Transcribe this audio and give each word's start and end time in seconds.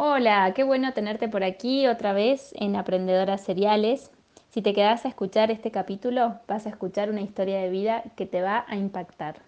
Hola, 0.00 0.52
qué 0.54 0.62
bueno 0.62 0.92
tenerte 0.92 1.28
por 1.28 1.42
aquí 1.42 1.88
otra 1.88 2.12
vez 2.12 2.54
en 2.54 2.76
Aprendedoras 2.76 3.42
Seriales. 3.42 4.12
Si 4.48 4.62
te 4.62 4.72
quedas 4.72 5.04
a 5.04 5.08
escuchar 5.08 5.50
este 5.50 5.72
capítulo, 5.72 6.38
vas 6.46 6.66
a 6.66 6.68
escuchar 6.68 7.10
una 7.10 7.20
historia 7.20 7.58
de 7.58 7.68
vida 7.68 8.04
que 8.14 8.24
te 8.24 8.40
va 8.40 8.64
a 8.68 8.76
impactar. 8.76 9.47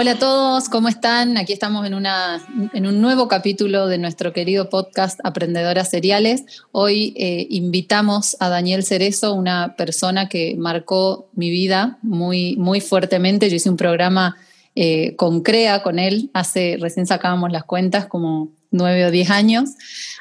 Hola 0.00 0.12
a 0.12 0.18
todos, 0.20 0.68
¿cómo 0.68 0.86
están? 0.86 1.36
Aquí 1.38 1.52
estamos 1.52 1.84
en, 1.84 1.92
una, 1.92 2.40
en 2.72 2.86
un 2.86 3.00
nuevo 3.00 3.26
capítulo 3.26 3.88
de 3.88 3.98
nuestro 3.98 4.32
querido 4.32 4.70
podcast 4.70 5.18
Aprendedoras 5.24 5.90
Seriales. 5.90 6.44
Hoy 6.70 7.14
eh, 7.16 7.48
invitamos 7.50 8.36
a 8.38 8.48
Daniel 8.48 8.84
Cerezo, 8.84 9.34
una 9.34 9.74
persona 9.76 10.28
que 10.28 10.54
marcó 10.56 11.26
mi 11.34 11.50
vida 11.50 11.98
muy, 12.02 12.54
muy 12.58 12.80
fuertemente. 12.80 13.50
Yo 13.50 13.56
hice 13.56 13.70
un 13.70 13.76
programa 13.76 14.36
eh, 14.76 15.16
con 15.16 15.42
CREA 15.42 15.82
con 15.82 15.98
él, 15.98 16.30
hace, 16.32 16.76
recién 16.80 17.08
sacábamos 17.08 17.50
las 17.50 17.64
cuentas, 17.64 18.06
como 18.06 18.50
nueve 18.70 19.06
o 19.06 19.10
diez 19.10 19.30
años. 19.30 19.70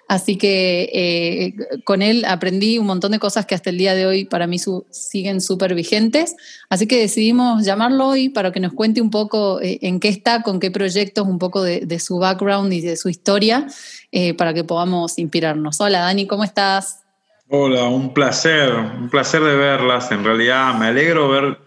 Así 0.08 0.38
que 0.38 0.90
eh, 0.94 1.82
con 1.84 2.02
él 2.02 2.24
aprendí 2.26 2.78
un 2.78 2.86
montón 2.86 3.12
de 3.12 3.20
cosas 3.20 3.46
que 3.46 3.56
hasta 3.56 3.72
el 3.72 3.78
día 3.78 3.94
de 3.94 4.06
hoy 4.06 4.24
para 4.24 4.48
mí 4.48 4.58
siguen 4.90 5.42
súper 5.42 5.76
vigentes. 5.76 6.36
Así 6.70 6.88
que 6.88 6.98
decidimos 6.98 7.66
llamarlo 7.66 8.08
hoy 8.08 8.30
para 8.30 8.54
que 8.54 8.62
nos 8.62 8.72
cuente 8.72 9.02
un 9.02 9.10
poco 9.10 9.60
eh, 9.60 9.80
en 9.82 10.00
qué 10.00 10.08
está, 10.08 10.44
con 10.44 10.62
qué 10.62 10.72
proyectos, 10.72 11.28
un 11.28 11.40
poco 11.40 11.62
de, 11.62 12.00
su 12.00 12.20
background 12.20 12.72
y 12.72 12.80
de 12.80 12.96
su 12.96 13.10
historia, 13.10 13.68
eh, 14.14 14.34
para 14.34 14.54
que 14.54 14.64
podamos 14.64 15.20
inspirarnos. 15.20 15.82
Hola 15.82 16.00
Dani, 16.00 16.26
¿cómo 16.26 16.46
estás? 16.46 17.04
Hola, 17.50 17.86
un 17.86 18.14
placer, 18.14 18.74
un 18.74 19.10
placer 19.10 19.42
de 19.42 19.56
verlas. 19.56 20.10
En 20.12 20.24
realidad 20.24 20.74
me 20.76 20.88
alegro 20.88 21.28
ver 21.28 21.58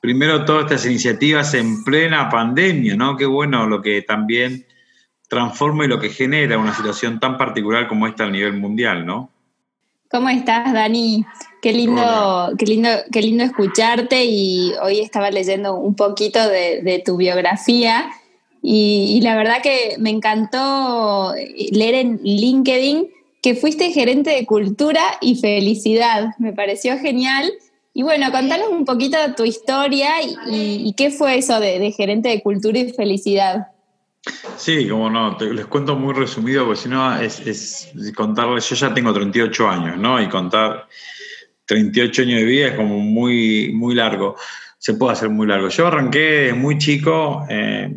primero 0.00 0.44
todas 0.44 0.64
estas 0.64 0.84
iniciativas 0.84 1.54
en 1.54 1.82
plena 1.82 2.28
pandemia, 2.28 2.94
¿no? 2.94 3.16
Qué 3.16 3.24
bueno 3.24 3.66
lo 3.66 3.80
que 3.80 4.02
también 4.02 4.66
transforma 5.30 5.84
y 5.84 5.88
lo 5.88 6.00
que 6.00 6.10
genera 6.10 6.58
una 6.58 6.74
situación 6.74 7.20
tan 7.20 7.38
particular 7.38 7.86
como 7.86 8.08
esta 8.08 8.24
a 8.24 8.30
nivel 8.30 8.54
mundial, 8.54 9.06
¿no? 9.06 9.30
¿Cómo 10.10 10.28
estás, 10.28 10.72
Dani? 10.72 11.24
Qué 11.62 11.72
lindo, 11.72 12.50
qué 12.58 12.66
lindo, 12.66 12.88
qué 13.12 13.22
lindo 13.22 13.44
escucharte 13.44 14.24
y 14.24 14.72
hoy 14.82 14.98
estaba 14.98 15.30
leyendo 15.30 15.76
un 15.76 15.94
poquito 15.94 16.40
de, 16.48 17.00
tu 17.06 17.16
biografía 17.16 18.10
y, 18.60 19.20
la 19.22 19.36
verdad 19.36 19.62
que 19.62 19.94
me 20.00 20.10
encantó 20.10 21.32
leer 21.70 21.94
en 21.94 22.20
LinkedIn 22.24 23.08
que 23.40 23.54
fuiste 23.54 23.92
gerente 23.92 24.30
de 24.30 24.46
cultura 24.46 25.00
y 25.20 25.36
felicidad. 25.36 26.34
Me 26.38 26.52
pareció 26.52 26.98
genial. 26.98 27.52
Y 27.94 28.02
bueno, 28.02 28.32
contanos 28.32 28.68
un 28.68 28.84
poquito 28.84 29.16
de 29.16 29.32
tu 29.34 29.44
historia 29.44 30.10
y, 30.50 30.92
qué 30.96 31.12
fue 31.12 31.38
eso 31.38 31.60
de 31.60 31.92
gerente 31.92 32.30
de 32.30 32.42
cultura 32.42 32.80
y 32.80 32.92
felicidad. 32.92 33.68
Sí, 34.56 34.86
como 34.88 35.08
no, 35.08 35.38
les 35.38 35.66
cuento 35.66 35.96
muy 35.96 36.12
resumido, 36.12 36.66
porque 36.66 36.82
si 36.82 36.88
no 36.88 37.18
es, 37.18 37.40
es, 37.40 37.92
contarles, 38.14 38.68
yo 38.68 38.76
ya 38.76 38.92
tengo 38.92 39.12
38 39.12 39.68
años, 39.68 39.96
¿no? 39.96 40.20
Y 40.20 40.28
contar 40.28 40.86
38 41.64 42.22
años 42.22 42.40
de 42.40 42.44
vida 42.44 42.68
es 42.68 42.74
como 42.74 42.98
muy, 42.98 43.72
muy 43.72 43.94
largo, 43.94 44.36
se 44.76 44.94
puede 44.94 45.14
hacer 45.14 45.30
muy 45.30 45.46
largo. 45.46 45.68
Yo 45.68 45.86
arranqué 45.86 46.52
muy 46.52 46.76
chico 46.76 47.46
eh, 47.48 47.94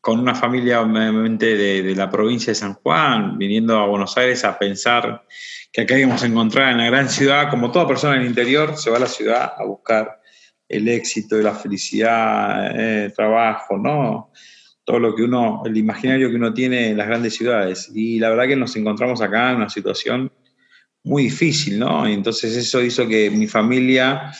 con 0.00 0.20
una 0.20 0.34
familia 0.34 0.82
obviamente 0.82 1.56
de, 1.56 1.94
la 1.94 2.10
provincia 2.10 2.50
de 2.50 2.56
San 2.56 2.74
Juan, 2.74 3.38
viniendo 3.38 3.78
a 3.78 3.86
Buenos 3.86 4.16
Aires 4.18 4.44
a 4.44 4.58
pensar 4.58 5.24
que 5.72 5.80
acá 5.80 5.98
íbamos 5.98 6.22
a 6.22 6.26
encontrar 6.26 6.72
en 6.72 6.78
la 6.78 6.86
gran 6.86 7.08
ciudad, 7.08 7.48
como 7.48 7.72
toda 7.72 7.86
persona 7.86 8.16
en 8.16 8.22
el 8.22 8.28
interior, 8.28 8.76
se 8.76 8.90
va 8.90 8.98
a 8.98 9.00
la 9.00 9.06
ciudad 9.06 9.54
a 9.56 9.64
buscar 9.64 10.20
el 10.68 10.88
éxito, 10.88 11.36
la 11.36 11.54
felicidad, 11.54 12.78
el 12.78 13.14
trabajo, 13.14 13.78
¿no? 13.78 14.30
Todo 14.84 14.98
lo 14.98 15.14
que 15.14 15.22
uno, 15.22 15.62
el 15.64 15.76
imaginario 15.76 16.28
que 16.30 16.36
uno 16.36 16.52
tiene 16.52 16.88
en 16.90 16.98
las 16.98 17.06
grandes 17.06 17.34
ciudades. 17.34 17.90
Y 17.94 18.18
la 18.18 18.30
verdad 18.30 18.46
que 18.46 18.56
nos 18.56 18.76
encontramos 18.76 19.22
acá 19.22 19.50
en 19.50 19.56
una 19.56 19.70
situación 19.70 20.30
muy 21.02 21.24
difícil, 21.24 21.78
¿no? 21.78 22.08
Y 22.08 22.12
entonces 22.12 22.56
eso 22.56 22.82
hizo 22.82 23.06
que 23.08 23.30
mi 23.30 23.46
familia, 23.46 24.32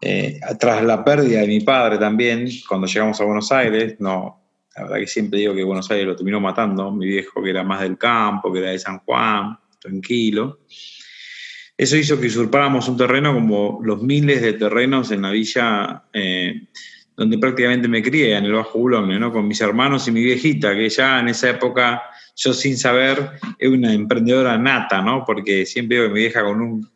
eh, 0.00 0.40
tras 0.58 0.82
la 0.82 1.04
pérdida 1.04 1.40
de 1.40 1.46
mi 1.46 1.60
padre 1.60 1.98
también, 1.98 2.48
cuando 2.68 2.86
llegamos 2.86 3.20
a 3.20 3.24
Buenos 3.24 3.50
Aires, 3.52 3.96
no, 4.00 4.40
la 4.76 4.84
verdad 4.84 4.98
que 4.98 5.06
siempre 5.06 5.40
digo 5.40 5.54
que 5.54 5.64
Buenos 5.64 5.90
Aires 5.90 6.06
lo 6.06 6.16
terminó 6.16 6.40
matando, 6.40 6.90
mi 6.92 7.06
viejo 7.06 7.42
que 7.42 7.50
era 7.50 7.62
más 7.62 7.80
del 7.80 7.98
campo, 7.98 8.52
que 8.52 8.60
era 8.60 8.70
de 8.70 8.78
San 8.78 8.98
Juan, 9.00 9.58
tranquilo. 9.80 10.60
Eso 11.76 11.96
hizo 11.96 12.20
que 12.20 12.26
usurpáramos 12.26 12.88
un 12.88 12.96
terreno 12.96 13.32
como 13.32 13.80
los 13.82 14.02
miles 14.02 14.42
de 14.42 14.52
terrenos 14.52 15.10
en 15.12 15.22
la 15.22 15.30
villa 15.30 16.04
eh, 16.12 16.68
donde 17.20 17.36
prácticamente 17.36 17.86
me 17.86 18.02
crié, 18.02 18.34
en 18.34 18.46
el 18.46 18.54
Bajo 18.54 18.78
Boulogne, 18.78 19.18
¿no? 19.18 19.30
con 19.30 19.46
mis 19.46 19.60
hermanos 19.60 20.08
y 20.08 20.10
mi 20.10 20.24
viejita, 20.24 20.74
que 20.74 20.88
ya 20.88 21.20
en 21.20 21.28
esa 21.28 21.50
época, 21.50 22.02
yo 22.34 22.54
sin 22.54 22.78
saber, 22.78 23.32
era 23.58 23.70
una 23.70 23.92
emprendedora 23.92 24.56
nata, 24.56 25.02
¿no? 25.02 25.22
porque 25.26 25.66
siempre 25.66 25.98
veo 25.98 26.08
que 26.08 26.14
mi 26.14 26.20
vieja 26.20 26.42
con, 26.42 26.62
un, 26.62 26.90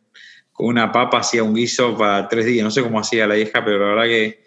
con 0.50 0.68
una 0.68 0.90
papa 0.90 1.18
hacía 1.18 1.42
un 1.42 1.54
guiso 1.54 1.94
para 1.98 2.26
tres 2.26 2.46
días, 2.46 2.64
no 2.64 2.70
sé 2.70 2.80
cómo 2.80 2.98
hacía 2.98 3.26
la 3.26 3.34
vieja, 3.34 3.62
pero 3.62 3.80
la 3.80 3.86
verdad 3.94 4.04
que... 4.04 4.42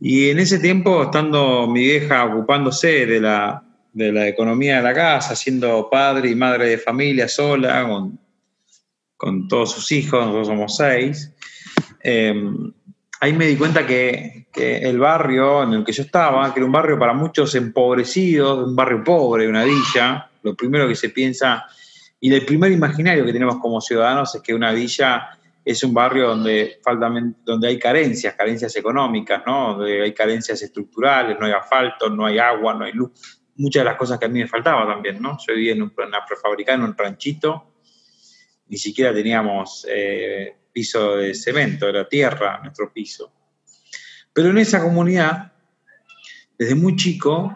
Y 0.00 0.30
en 0.30 0.40
ese 0.40 0.58
tiempo, 0.58 1.04
estando 1.04 1.68
mi 1.68 1.82
vieja 1.82 2.24
ocupándose 2.24 3.06
de 3.06 3.20
la, 3.20 3.62
de 3.92 4.10
la 4.10 4.26
economía 4.26 4.78
de 4.78 4.82
la 4.82 4.94
casa, 4.94 5.36
siendo 5.36 5.88
padre 5.88 6.30
y 6.30 6.34
madre 6.34 6.70
de 6.70 6.78
familia 6.78 7.28
sola, 7.28 7.86
con, 7.86 8.18
con 9.16 9.46
todos 9.46 9.70
sus 9.70 9.92
hijos, 9.92 10.26
nosotros 10.26 10.48
somos 10.48 10.76
seis, 10.76 11.32
eh, 12.02 12.34
ahí 13.24 13.32
me 13.32 13.46
di 13.46 13.56
cuenta 13.56 13.86
que, 13.86 14.44
el 14.54 14.98
barrio 14.98 15.62
en 15.64 15.72
el 15.72 15.84
que 15.84 15.92
yo 15.92 16.02
estaba, 16.02 16.52
que 16.52 16.60
era 16.60 16.66
un 16.66 16.72
barrio 16.72 16.98
para 16.98 17.12
muchos 17.12 17.54
empobrecidos, 17.54 18.68
un 18.68 18.76
barrio 18.76 19.02
pobre, 19.02 19.48
una 19.48 19.64
villa, 19.64 20.30
lo 20.42 20.54
primero 20.54 20.86
que 20.86 20.94
se 20.94 21.08
piensa, 21.08 21.64
y 22.20 22.32
el 22.32 22.44
primer 22.44 22.70
imaginario 22.70 23.24
que 23.24 23.32
tenemos 23.32 23.56
como 23.56 23.80
ciudadanos 23.80 24.34
es 24.34 24.42
que 24.42 24.54
una 24.54 24.72
villa 24.72 25.38
es 25.64 25.82
un 25.82 25.94
barrio 25.94 26.28
donde, 26.28 26.80
donde 27.44 27.68
hay 27.68 27.78
carencias, 27.78 28.34
carencias 28.34 28.76
económicas, 28.76 29.42
¿no? 29.46 29.74
donde 29.74 30.02
hay 30.02 30.12
carencias 30.12 30.60
estructurales, 30.62 31.38
no 31.40 31.46
hay 31.46 31.52
asfalto, 31.52 32.10
no 32.10 32.26
hay 32.26 32.38
agua, 32.38 32.74
no 32.74 32.84
hay 32.84 32.92
luz. 32.92 33.10
Muchas 33.56 33.80
de 33.80 33.84
las 33.86 33.96
cosas 33.96 34.18
que 34.18 34.26
a 34.26 34.28
mí 34.28 34.40
me 34.40 34.48
faltaban 34.48 34.86
también, 34.86 35.22
¿no? 35.22 35.38
Yo 35.46 35.54
vivía 35.54 35.72
en 35.72 35.82
una 35.82 36.24
prefabricada, 36.26 36.76
en 36.76 36.84
un 36.84 36.96
ranchito, 36.96 37.72
ni 38.68 38.76
siquiera 38.76 39.14
teníamos 39.14 39.86
eh, 39.88 40.56
piso 40.74 41.16
de 41.16 41.34
cemento, 41.34 41.88
era 41.88 42.06
tierra 42.06 42.60
nuestro 42.62 42.92
piso. 42.92 43.32
Pero 44.32 44.50
en 44.50 44.58
esa 44.58 44.82
comunidad, 44.82 45.52
desde 46.58 46.74
muy 46.74 46.96
chico, 46.96 47.54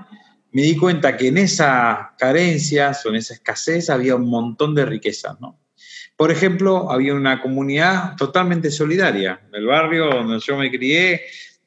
me 0.53 0.63
di 0.63 0.77
cuenta 0.77 1.17
que 1.17 1.29
en 1.29 1.39
esas 1.39 1.99
carencias 2.17 3.05
o 3.05 3.11
en 3.11 3.17
esa 3.17 3.35
escasez 3.35 3.91
había 3.91 4.15
un 4.15 4.31
montón 4.31 4.75
de 4.75 4.87
riquezas, 4.87 5.39
¿no? 5.41 5.59
Por 6.17 6.31
ejemplo, 6.31 6.91
había 6.91 7.15
una 7.15 7.41
comunidad 7.41 8.17
totalmente 8.17 8.71
solidaria. 8.71 9.41
En 9.49 9.55
el 9.55 9.67
barrio 9.67 10.07
donde 10.07 10.41
yo 10.41 10.57
me 10.57 10.71
crié, 10.71 11.23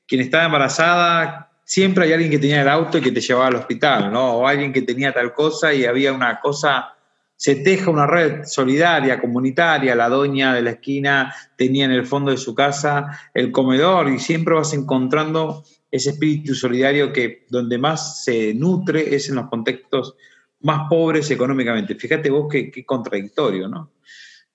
quien 0.08 0.22
estaba 0.22 0.46
embarazada, 0.46 1.52
siempre 1.64 2.06
hay 2.06 2.14
alguien 2.14 2.32
que 2.32 2.40
tenía 2.40 2.62
el 2.62 2.68
auto 2.68 2.98
y 2.98 3.02
que 3.02 3.12
te 3.12 3.22
llevaba 3.22 3.48
al 3.48 3.56
hospital, 3.56 4.12
¿no? 4.12 4.34
O 4.34 4.48
alguien 4.48 4.74
que 4.74 4.82
tenía 4.82 5.14
tal 5.14 5.34
cosa 5.34 5.74
y 5.74 5.86
había 5.86 6.12
una 6.12 6.40
cosa 6.40 6.96
se 7.42 7.56
teja 7.56 7.90
una 7.90 8.06
red 8.06 8.44
solidaria, 8.46 9.20
comunitaria, 9.20 9.96
la 9.96 10.10
doña 10.10 10.54
de 10.54 10.62
la 10.62 10.70
esquina 10.70 11.34
tenía 11.58 11.86
en 11.86 11.92
el 11.92 12.06
fondo 12.06 12.30
de 12.30 12.38
su 12.38 12.54
casa 12.54 13.20
el 13.34 13.52
comedor 13.52 14.10
y 14.10 14.20
siempre 14.20 14.54
vas 14.54 14.76
encontrando 14.76 15.64
ese 15.90 16.12
espíritu 16.12 16.54
solidario 16.54 17.12
que 17.12 17.48
donde 17.50 17.80
más 17.80 18.24
se 18.24 18.54
nutre 18.54 19.16
es 19.16 19.28
en 19.30 19.38
los 19.38 19.50
contextos 19.50 20.16
más 20.60 20.88
pobres 20.88 21.32
económicamente. 21.32 21.96
Fíjate 21.96 22.30
vos 22.30 22.46
qué, 22.48 22.86
contradictorio, 22.86 23.68
¿no? 23.68 23.92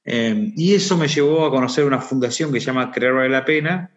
Eh, 0.04 0.52
y 0.54 0.72
eso 0.72 0.96
me 0.96 1.08
llevó 1.08 1.44
a 1.44 1.50
conocer 1.50 1.84
una 1.84 2.00
fundación 2.00 2.52
que 2.52 2.60
se 2.60 2.66
llama 2.66 2.92
Crear 2.92 3.14
Vale 3.14 3.30
la 3.30 3.44
Pena, 3.44 3.90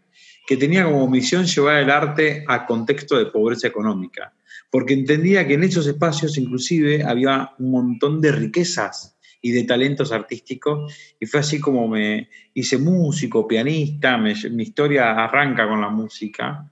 que 0.47 0.57
tenía 0.57 0.85
como 0.85 1.07
misión 1.07 1.45
llevar 1.45 1.75
el 1.75 1.91
arte 1.91 2.43
a 2.47 2.65
contexto 2.65 3.19
de 3.19 3.27
pobreza 3.27 3.67
económica 3.67 4.33
porque 4.69 4.93
entendía 4.93 5.47
que 5.47 5.55
en 5.55 5.63
esos 5.63 5.87
espacios 5.87 6.37
inclusive 6.37 7.03
había 7.03 7.51
un 7.59 7.71
montón 7.71 8.21
de 8.21 8.31
riquezas 8.31 9.17
y 9.41 9.51
de 9.51 9.63
talentos 9.63 10.11
artísticos, 10.11 10.93
y 11.19 11.25
fue 11.25 11.39
así 11.39 11.59
como 11.59 11.87
me 11.87 12.29
hice 12.53 12.77
músico, 12.77 13.47
pianista, 13.47 14.17
mi 14.17 14.63
historia 14.63 15.11
arranca 15.23 15.67
con 15.67 15.79
la 15.79 15.89
música, 15.89 16.69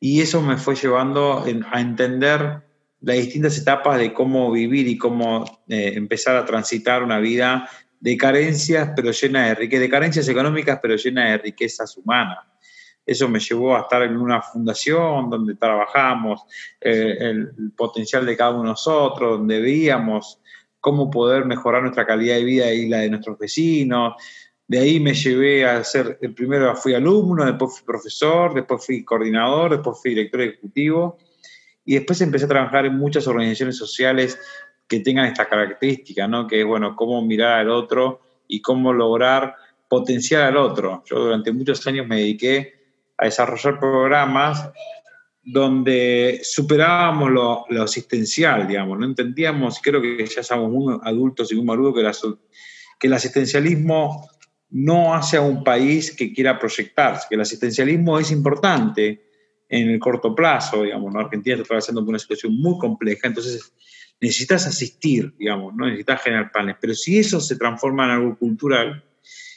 y 0.00 0.20
eso 0.20 0.40
me 0.40 0.56
fue 0.56 0.74
llevando 0.74 1.44
a 1.70 1.80
entender 1.80 2.62
las 3.02 3.16
distintas 3.16 3.56
etapas 3.58 3.98
de 3.98 4.12
cómo 4.12 4.50
vivir 4.50 4.88
y 4.88 4.98
cómo 4.98 5.44
eh, 5.68 5.92
empezar 5.94 6.36
a 6.36 6.44
transitar 6.44 7.02
una 7.02 7.18
vida 7.18 7.68
de 8.00 8.16
carencias, 8.16 8.90
pero 8.96 9.12
llena 9.12 9.46
de 9.46 9.54
riquezas, 9.54 9.82
de 9.82 9.90
carencias 9.90 10.28
económicas, 10.28 10.78
pero 10.82 10.96
llena 10.96 11.30
de 11.30 11.38
riquezas 11.38 11.96
humanas. 11.96 12.38
Eso 13.10 13.28
me 13.28 13.40
llevó 13.40 13.74
a 13.74 13.80
estar 13.80 14.04
en 14.04 14.16
una 14.16 14.40
fundación 14.40 15.28
donde 15.28 15.56
trabajamos 15.56 16.42
eh, 16.80 17.16
el 17.18 17.72
potencial 17.76 18.24
de 18.24 18.36
cada 18.36 18.52
uno 18.52 18.62
de 18.62 18.68
nosotros, 18.68 19.38
donde 19.38 19.60
veíamos 19.60 20.38
cómo 20.78 21.10
poder 21.10 21.44
mejorar 21.44 21.82
nuestra 21.82 22.06
calidad 22.06 22.36
de 22.36 22.44
vida 22.44 22.72
y 22.72 22.88
la 22.88 22.98
de 22.98 23.10
nuestros 23.10 23.36
vecinos. 23.36 24.14
De 24.64 24.78
ahí 24.78 25.00
me 25.00 25.12
llevé 25.12 25.64
a 25.64 25.82
ser, 25.82 26.20
primero 26.36 26.76
fui 26.76 26.94
alumno, 26.94 27.44
después 27.44 27.78
fui 27.78 27.84
profesor, 27.84 28.54
después 28.54 28.86
fui 28.86 29.04
coordinador, 29.04 29.72
después 29.72 29.98
fui 30.00 30.10
director 30.12 30.42
ejecutivo 30.42 31.18
y 31.84 31.94
después 31.94 32.20
empecé 32.20 32.44
a 32.44 32.48
trabajar 32.48 32.86
en 32.86 32.96
muchas 32.96 33.26
organizaciones 33.26 33.76
sociales 33.76 34.38
que 34.86 35.00
tengan 35.00 35.26
esta 35.26 35.48
característica, 35.48 36.28
¿no? 36.28 36.46
Que 36.46 36.60
es, 36.60 36.64
bueno, 36.64 36.94
cómo 36.94 37.20
mirar 37.22 37.58
al 37.58 37.70
otro 37.70 38.20
y 38.46 38.62
cómo 38.62 38.92
lograr 38.92 39.56
potenciar 39.88 40.42
al 40.42 40.58
otro. 40.58 41.02
Yo 41.06 41.18
durante 41.18 41.50
muchos 41.50 41.84
años 41.88 42.06
me 42.06 42.18
dediqué 42.18 42.79
a 43.20 43.26
desarrollar 43.26 43.78
programas 43.78 44.70
donde 45.42 46.40
superábamos 46.42 47.30
lo, 47.30 47.64
lo, 47.68 47.82
asistencial, 47.82 48.66
digamos, 48.66 48.98
no 48.98 49.04
entendíamos, 49.04 49.80
creo 49.82 50.00
que 50.00 50.26
ya 50.26 50.42
somos 50.42 50.70
muy 50.70 50.98
adultos 51.02 51.52
y 51.52 51.56
muy 51.56 51.64
maduros, 51.64 51.94
que, 51.94 52.34
que 52.98 53.06
el 53.06 53.12
asistencialismo 53.12 54.28
no 54.70 55.14
hace 55.14 55.36
a 55.36 55.40
un 55.42 55.64
país 55.64 56.14
que 56.14 56.32
quiera 56.32 56.58
proyectarse, 56.58 57.26
que 57.28 57.34
el 57.34 57.40
asistencialismo 57.40 58.18
es 58.18 58.30
importante 58.30 59.24
en 59.68 59.90
el 59.90 59.98
corto 59.98 60.34
plazo, 60.34 60.82
digamos, 60.82 61.12
¿no? 61.12 61.20
Argentina 61.20 61.54
está 61.54 61.64
atravesando 61.64 62.00
por 62.00 62.10
una 62.10 62.18
situación 62.18 62.56
muy 62.56 62.78
compleja, 62.78 63.28
entonces 63.28 63.72
necesitas 64.20 64.66
asistir, 64.66 65.34
digamos, 65.38 65.74
¿no? 65.74 65.86
necesitas 65.86 66.22
generar 66.22 66.52
planes, 66.52 66.76
pero 66.80 66.94
si 66.94 67.18
eso 67.18 67.40
se 67.40 67.56
transforma 67.56 68.04
en 68.04 68.10
algo 68.10 68.38
cultural, 68.38 69.04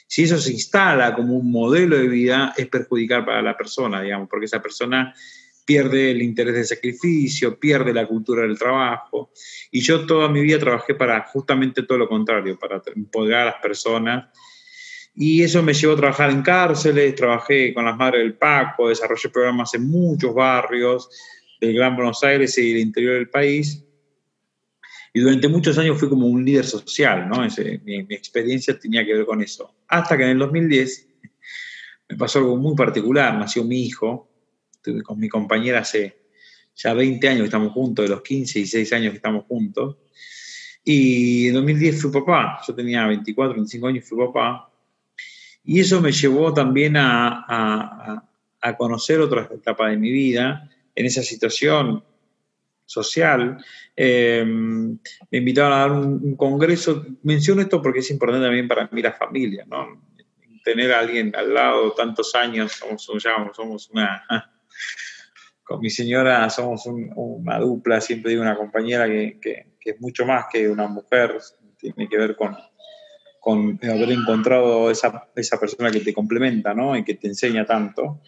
si 0.06 0.24
eso 0.24 0.38
se 0.38 0.52
instala 0.52 1.14
como 1.14 1.36
un 1.36 1.50
modelo 1.50 1.96
de 1.96 2.08
vida, 2.08 2.54
es 2.56 2.66
perjudicar 2.68 3.24
para 3.24 3.42
la 3.42 3.56
persona, 3.56 4.02
digamos, 4.02 4.28
porque 4.28 4.46
esa 4.46 4.62
persona 4.62 5.14
pierde 5.64 6.10
el 6.10 6.22
interés 6.22 6.54
del 6.54 6.66
sacrificio, 6.66 7.58
pierde 7.58 7.92
la 7.92 8.06
cultura 8.06 8.42
del 8.42 8.58
trabajo. 8.58 9.32
Y 9.70 9.80
yo 9.80 10.06
toda 10.06 10.28
mi 10.28 10.42
vida 10.42 10.58
trabajé 10.58 10.94
para 10.94 11.22
justamente 11.22 11.82
todo 11.84 11.98
lo 11.98 12.08
contrario, 12.08 12.58
para 12.58 12.82
empoderar 12.94 13.42
a 13.42 13.44
las 13.46 13.62
personas. 13.62 14.28
Y 15.14 15.42
eso 15.42 15.62
me 15.62 15.72
llevó 15.72 15.94
a 15.94 15.96
trabajar 15.96 16.30
en 16.30 16.42
cárceles, 16.42 17.14
trabajé 17.14 17.72
con 17.72 17.84
las 17.84 17.96
madres 17.96 18.22
del 18.22 18.34
Paco, 18.34 18.88
desarrollé 18.88 19.28
programas 19.30 19.72
en 19.74 19.88
muchos 19.88 20.34
barrios 20.34 21.08
del 21.60 21.74
Gran 21.74 21.96
Buenos 21.96 22.22
Aires 22.24 22.58
y 22.58 22.72
del 22.72 22.82
interior 22.82 23.14
del 23.14 23.30
país. 23.30 23.84
Y 25.16 25.20
durante 25.20 25.46
muchos 25.46 25.78
años 25.78 25.96
fui 25.96 26.08
como 26.08 26.26
un 26.26 26.44
líder 26.44 26.64
social, 26.64 27.28
¿no? 27.28 27.46
mi, 27.84 28.02
mi 28.02 28.14
experiencia 28.16 28.76
tenía 28.76 29.06
que 29.06 29.14
ver 29.14 29.24
con 29.24 29.40
eso. 29.40 29.72
Hasta 29.86 30.16
que 30.16 30.24
en 30.24 30.30
el 30.30 30.38
2010 30.40 31.08
me 32.08 32.16
pasó 32.16 32.40
algo 32.40 32.56
muy 32.56 32.74
particular, 32.74 33.32
nació 33.38 33.62
mi 33.62 33.86
hijo, 33.86 34.28
con 35.04 35.20
mi 35.20 35.28
compañera 35.28 35.78
hace 35.78 36.18
ya 36.74 36.92
20 36.94 37.28
años 37.28 37.40
que 37.42 37.44
estamos 37.44 37.72
juntos, 37.72 38.04
de 38.04 38.08
los 38.08 38.22
15 38.22 38.58
y 38.58 38.62
16 38.62 38.92
años 38.92 39.10
que 39.12 39.16
estamos 39.18 39.44
juntos. 39.44 39.98
Y 40.82 41.46
en 41.46 41.54
2010 41.54 42.02
fui 42.02 42.10
papá, 42.10 42.60
yo 42.66 42.74
tenía 42.74 43.06
24, 43.06 43.54
25 43.54 43.86
años 43.86 44.04
y 44.04 44.08
fui 44.08 44.18
papá. 44.18 44.68
Y 45.62 45.78
eso 45.78 46.00
me 46.00 46.10
llevó 46.10 46.52
también 46.52 46.96
a, 46.96 47.44
a, 47.48 48.28
a 48.60 48.76
conocer 48.76 49.20
otra 49.20 49.48
etapa 49.54 49.90
de 49.90 49.96
mi 49.96 50.10
vida 50.10 50.68
en 50.92 51.06
esa 51.06 51.22
situación 51.22 52.02
social. 52.84 53.62
Eh, 53.96 54.44
me 54.44 55.38
invitaron 55.38 55.72
a 55.72 55.78
dar 55.78 55.92
un, 55.92 56.36
congreso. 56.36 57.04
Menciono 57.22 57.62
esto 57.62 57.82
porque 57.82 58.00
es 58.00 58.10
importante 58.10 58.46
también 58.46 58.68
para 58.68 58.88
mí 58.92 59.02
la 59.02 59.12
familia, 59.12 59.64
¿no? 59.66 60.02
Tener 60.64 60.92
a 60.92 61.00
alguien 61.00 61.34
al 61.36 61.52
lado 61.52 61.92
tantos 61.92 62.34
años, 62.34 62.72
somos, 62.72 63.22
somos 63.54 63.90
una 63.90 64.24
con 65.64 65.80
mi 65.80 65.90
señora 65.90 66.48
somos 66.50 66.82
una 66.86 67.58
dupla, 67.58 68.00
siempre 68.00 68.30
digo 68.30 68.42
una 68.42 68.56
compañera 68.56 69.06
que, 69.06 69.74
es 69.84 70.00
mucho 70.00 70.24
más 70.26 70.46
que 70.52 70.68
una 70.68 70.86
mujer, 70.86 71.38
tiene 71.78 72.08
que 72.08 72.16
ver 72.16 72.36
con, 72.36 72.56
con 73.40 73.78
haber 73.82 74.12
encontrado 74.12 74.90
esa, 74.90 75.28
esa 75.34 75.58
persona 75.58 75.90
que 75.90 76.00
te 76.00 76.14
complementa 76.14 76.74
¿no? 76.74 76.96
y 76.96 77.04
que 77.04 77.14
te 77.14 77.28
enseña 77.28 77.64
tanto. 77.64 78.20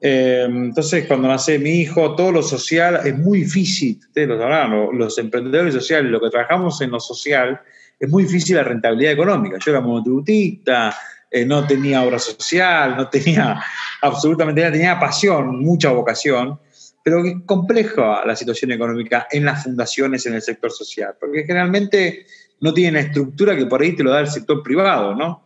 Eh, 0.00 0.46
entonces, 0.48 1.06
cuando 1.06 1.28
nace 1.28 1.58
mi 1.58 1.80
hijo, 1.80 2.14
todo 2.14 2.32
lo 2.32 2.42
social 2.42 3.00
es 3.04 3.16
muy 3.18 3.40
difícil, 3.40 3.98
ustedes 4.00 4.28
lo 4.28 4.38
sabrán, 4.38 4.96
los 4.96 5.18
emprendedores 5.18 5.74
sociales, 5.74 6.10
lo 6.10 6.20
que 6.20 6.30
trabajamos 6.30 6.80
en 6.80 6.90
lo 6.90 7.00
social, 7.00 7.60
es 7.98 8.08
muy 8.08 8.22
difícil 8.22 8.56
la 8.56 8.64
rentabilidad 8.64 9.12
económica. 9.12 9.58
Yo 9.62 9.72
era 9.72 9.80
monotributista, 9.82 10.96
eh, 11.30 11.44
no 11.44 11.66
tenía 11.66 12.02
obra 12.02 12.18
social, 12.18 12.96
no 12.96 13.08
tenía 13.08 13.62
absolutamente 14.00 14.62
nada, 14.62 14.72
tenía 14.72 14.98
pasión, 14.98 15.60
mucha 15.60 15.90
vocación, 15.92 16.58
pero 17.04 17.24
es 17.24 17.34
compleja 17.44 18.24
la 18.24 18.34
situación 18.34 18.72
económica 18.72 19.28
en 19.30 19.44
las 19.44 19.64
fundaciones, 19.64 20.24
en 20.24 20.34
el 20.34 20.42
sector 20.42 20.70
social, 20.70 21.14
porque 21.20 21.44
generalmente 21.44 22.26
no 22.60 22.72
tienen 22.72 22.94
la 22.94 23.00
estructura 23.00 23.56
que 23.56 23.66
por 23.66 23.82
ahí 23.82 23.94
te 23.94 24.02
lo 24.02 24.10
da 24.10 24.20
el 24.20 24.28
sector 24.28 24.62
privado, 24.62 25.14
¿no? 25.14 25.44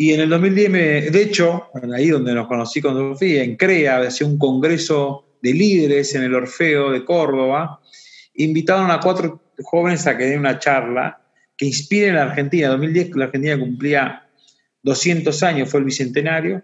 Y 0.00 0.12
en 0.12 0.20
el 0.20 0.28
2010, 0.28 1.10
de 1.10 1.22
hecho, 1.22 1.70
ahí 1.92 2.10
donde 2.10 2.32
nos 2.32 2.46
conocí 2.46 2.80
con 2.80 2.94
Sofía, 2.94 3.42
en 3.42 3.56
CREA, 3.56 3.98
hacía 3.98 4.28
un 4.28 4.38
congreso 4.38 5.24
de 5.42 5.52
líderes 5.52 6.14
en 6.14 6.22
el 6.22 6.36
Orfeo 6.36 6.92
de 6.92 7.04
Córdoba, 7.04 7.80
invitaron 8.34 8.92
a 8.92 9.00
cuatro 9.00 9.42
jóvenes 9.60 10.06
a 10.06 10.16
que 10.16 10.26
den 10.26 10.38
una 10.38 10.60
charla 10.60 11.20
que 11.56 11.66
inspiren 11.66 12.14
a 12.14 12.26
la 12.26 12.30
Argentina. 12.30 12.66
En 12.66 12.72
2010 12.74 13.16
la 13.16 13.24
Argentina 13.24 13.58
cumplía 13.58 14.28
200 14.84 15.42
años, 15.42 15.68
fue 15.68 15.80
el 15.80 15.86
bicentenario, 15.86 16.62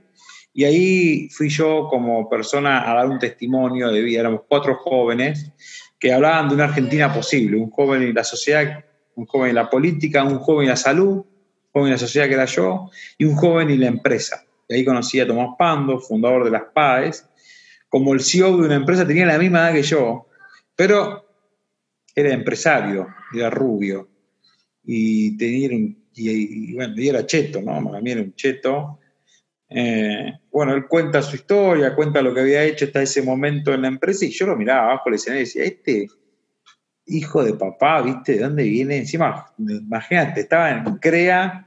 y 0.52 0.62
ahí 0.62 1.28
fui 1.30 1.48
yo 1.48 1.88
como 1.90 2.30
persona 2.30 2.88
a 2.88 2.94
dar 2.94 3.08
un 3.08 3.18
testimonio 3.18 3.90
de 3.90 4.00
vida. 4.00 4.20
Éramos 4.20 4.42
cuatro 4.48 4.76
jóvenes 4.76 5.50
que 5.98 6.12
hablaban 6.12 6.50
de 6.50 6.54
una 6.54 6.64
Argentina 6.66 7.12
posible, 7.12 7.56
un 7.56 7.70
joven 7.70 8.00
en 8.02 8.14
la 8.14 8.22
sociedad, 8.22 8.84
un 9.16 9.26
joven 9.26 9.48
en 9.48 9.56
la 9.56 9.68
política, 9.68 10.22
un 10.22 10.38
joven 10.38 10.66
en 10.66 10.70
la 10.70 10.76
salud, 10.76 11.24
joven 11.74 11.88
en 11.88 11.92
la 11.92 11.98
sociedad 11.98 12.26
que 12.28 12.34
era 12.34 12.46
yo, 12.46 12.90
y 13.18 13.26
un 13.26 13.34
joven 13.34 13.68
en 13.68 13.80
la 13.80 13.88
empresa. 13.88 14.46
Y 14.68 14.76
ahí 14.76 14.84
conocí 14.84 15.20
a 15.20 15.26
Tomás 15.26 15.56
Pando, 15.58 15.98
fundador 15.98 16.44
de 16.44 16.52
las 16.52 16.62
PAES, 16.72 17.28
como 17.90 18.14
el 18.14 18.20
CEO 18.20 18.56
de 18.56 18.66
una 18.66 18.76
empresa, 18.76 19.06
tenía 19.06 19.26
la 19.26 19.38
misma 19.38 19.68
edad 19.68 19.74
que 19.74 19.82
yo, 19.82 20.28
pero 20.74 21.26
era 22.14 22.32
empresario, 22.32 23.08
era 23.34 23.50
rubio, 23.50 24.08
y 24.84 25.36
tenía 25.36 25.68
un 25.68 26.04
y, 26.16 26.74
bueno, 26.74 26.94
y 26.96 27.08
era 27.08 27.26
cheto, 27.26 27.60
¿no? 27.60 27.80
Mí 28.00 28.10
era 28.10 28.20
un 28.22 28.34
cheto. 28.34 29.00
Eh, 29.68 30.32
bueno, 30.52 30.74
él 30.74 30.86
cuenta 30.86 31.22
su 31.22 31.36
historia, 31.36 31.94
cuenta 31.94 32.22
lo 32.22 32.32
que 32.32 32.40
había 32.40 32.62
hecho 32.62 32.84
hasta 32.84 33.02
ese 33.02 33.22
momento 33.22 33.74
en 33.74 33.82
la 33.82 33.88
empresa 33.88 34.24
y 34.24 34.30
yo 34.30 34.46
lo 34.46 34.56
miraba 34.56 34.90
abajo 34.90 35.04
del 35.06 35.14
escenario 35.14 35.42
y 35.42 35.46
decía, 35.46 35.64
este 35.64 36.06
hijo 37.06 37.44
de 37.44 37.54
papá, 37.54 38.02
¿viste? 38.02 38.32
¿De 38.34 38.38
dónde 38.40 38.64
viene? 38.64 38.96
Encima, 38.96 39.46
imagínate, 39.58 40.40
estaba 40.40 40.70
en 40.70 40.84
CREA, 40.98 41.66